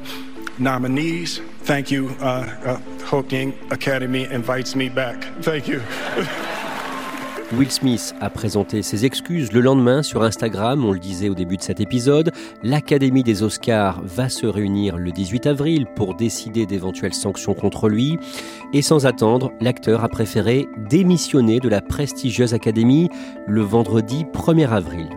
nominees. 0.63 1.41
Thank 1.65 1.91
you. 1.91 2.11
Uh, 2.21 2.47
uh, 2.65 3.53
Academy 3.71 4.25
invites 4.27 4.75
me 4.75 4.89
back. 4.89 5.25
Thank 5.43 5.69
you. 5.69 5.81
Will 7.55 7.71
Smith 7.71 8.15
a 8.21 8.31
présenté 8.31 8.81
ses 8.81 9.05
excuses 9.05 9.53
le 9.53 9.61
lendemain 9.61 10.03
sur 10.03 10.23
Instagram, 10.23 10.87
on 10.87 10.93
le 10.93 10.99
disait 10.99 11.29
au 11.29 11.35
début 11.35 11.59
de 11.59 11.63
cet 11.63 11.81
épisode. 11.81 12.33
L'Académie 12.63 13.23
des 13.23 13.43
Oscars 13.43 14.01
va 14.05 14.31
se 14.31 14.47
réunir 14.47 14.97
le 14.97 15.11
18 15.11 15.47
avril 15.49 15.85
pour 15.95 16.15
décider 16.15 16.65
d'éventuelles 16.65 17.13
sanctions 17.13 17.53
contre 17.53 17.91
lui. 17.91 18.19
Et 18.73 18.81
sans 18.81 19.05
attendre, 19.05 19.53
l'acteur 19.61 20.03
a 20.03 20.09
préféré 20.09 20.67
démissionner 20.89 21.61
de 21.61 21.69
la 21.69 21.83
prestigieuse 21.83 22.55
Académie 22.55 23.11
le 23.47 23.61
vendredi 23.61 24.25
1er 24.33 24.71
avril. 24.71 25.11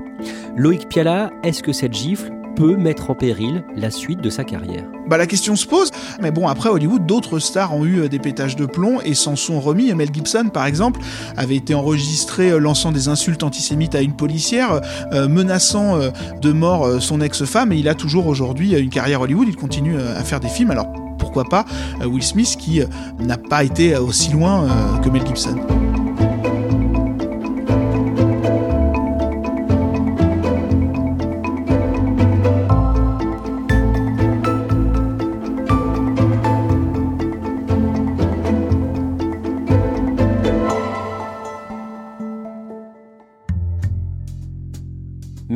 Loïc 0.58 0.90
Piala, 0.90 1.32
est-ce 1.44 1.64
que 1.64 1.72
cette 1.72 1.94
gifle 1.94 2.32
peut 2.56 2.76
mettre 2.76 3.10
en 3.10 3.16
péril 3.16 3.64
la 3.76 3.92
suite 3.92 4.22
de 4.22 4.30
sa 4.30 4.44
carrière 4.44 4.86
bah, 5.08 5.18
La 5.18 5.28
question 5.28 5.56
se 5.56 5.68
pose, 5.68 5.92
mais 6.22 6.32
bon, 6.32 6.48
après 6.48 6.70
Hollywood, 6.70 7.06
d'autres 7.06 7.40
stars 7.40 7.76
ont 7.76 7.86
eu 7.86 8.00
euh, 8.00 8.08
des 8.08 8.20
pétages 8.20 8.56
de 8.56 8.66
plomb 8.66 9.00
et 9.02 9.14
s'en 9.14 9.36
sont 9.36 9.60
remis. 9.60 9.94
Mel 9.94 10.10
Gibson, 10.14 10.50
par 10.52 10.66
exemple, 10.66 11.02
avait 11.38 11.56
été 11.56 11.76
enregistré 11.76 12.52
euh, 12.52 12.58
lançant 12.60 12.92
des 12.92 13.08
insultes 13.08 13.44
antisémites 13.44 13.96
à 13.96 14.02
une 14.02 14.16
policière, 14.16 14.82
euh, 15.12 15.28
menaçant 15.28 16.00
de 16.42 16.52
mort 16.52 17.02
son 17.02 17.22
ex-femme, 17.22 17.72
et 17.72 17.78
il 17.78 17.90
a 17.90 17.96
toujours 17.96 18.28
aujourd'hui 18.28 18.74
une 18.74 18.90
carrière 18.90 19.22
Hollywood, 19.22 19.48
il 19.48 19.56
continue 19.56 19.98
à 20.00 20.24
faire 20.24 20.40
des 20.40 20.48
films, 20.48 20.72
alors 20.72 20.88
pourquoi 21.18 21.44
pas 21.46 21.66
Will 22.06 22.24
Smith 22.24 22.56
qui 22.58 22.82
n'a 23.20 23.38
pas 23.38 23.64
été 23.64 23.96
aussi 23.98 24.32
loin 24.32 24.68
que 25.04 25.10
Mel 25.10 25.26
Gibson? 25.26 25.58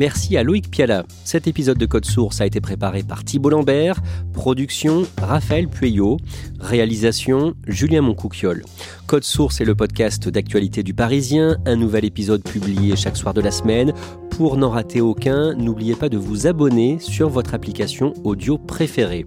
Merci 0.00 0.38
à 0.38 0.42
Loïc 0.42 0.70
Piala. 0.70 1.04
Cet 1.24 1.46
épisode 1.46 1.76
de 1.76 1.84
Code 1.84 2.06
Source 2.06 2.40
a 2.40 2.46
été 2.46 2.62
préparé 2.62 3.02
par 3.02 3.22
Thibault 3.22 3.50
Lambert, 3.50 4.00
production 4.32 5.02
Raphaël 5.20 5.68
Pueyo, 5.68 6.16
réalisation 6.58 7.52
Julien 7.66 8.00
Moncouquiole. 8.00 8.62
Code 9.06 9.24
Source 9.24 9.60
est 9.60 9.66
le 9.66 9.74
podcast 9.74 10.26
d'actualité 10.26 10.82
du 10.82 10.94
Parisien, 10.94 11.58
un 11.66 11.76
nouvel 11.76 12.06
épisode 12.06 12.42
publié 12.42 12.96
chaque 12.96 13.18
soir 13.18 13.34
de 13.34 13.42
la 13.42 13.50
semaine. 13.50 13.92
Pour 14.30 14.56
n'en 14.56 14.70
rater 14.70 15.02
aucun, 15.02 15.52
n'oubliez 15.52 15.96
pas 15.96 16.08
de 16.08 16.16
vous 16.16 16.46
abonner 16.46 16.98
sur 16.98 17.28
votre 17.28 17.52
application 17.52 18.14
audio 18.24 18.56
préférée. 18.56 19.26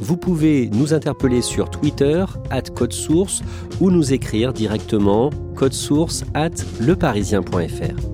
Vous 0.00 0.16
pouvez 0.16 0.70
nous 0.70 0.94
interpeller 0.94 1.42
sur 1.42 1.68
Twitter, 1.68 2.24
at 2.48 2.62
Code 2.74 2.94
Source, 2.94 3.42
ou 3.78 3.90
nous 3.90 4.14
écrire 4.14 4.54
directement 4.54 5.28
code 5.54 5.74
source 5.74 6.24
at 6.32 6.54
leparisien.fr. 6.80 8.13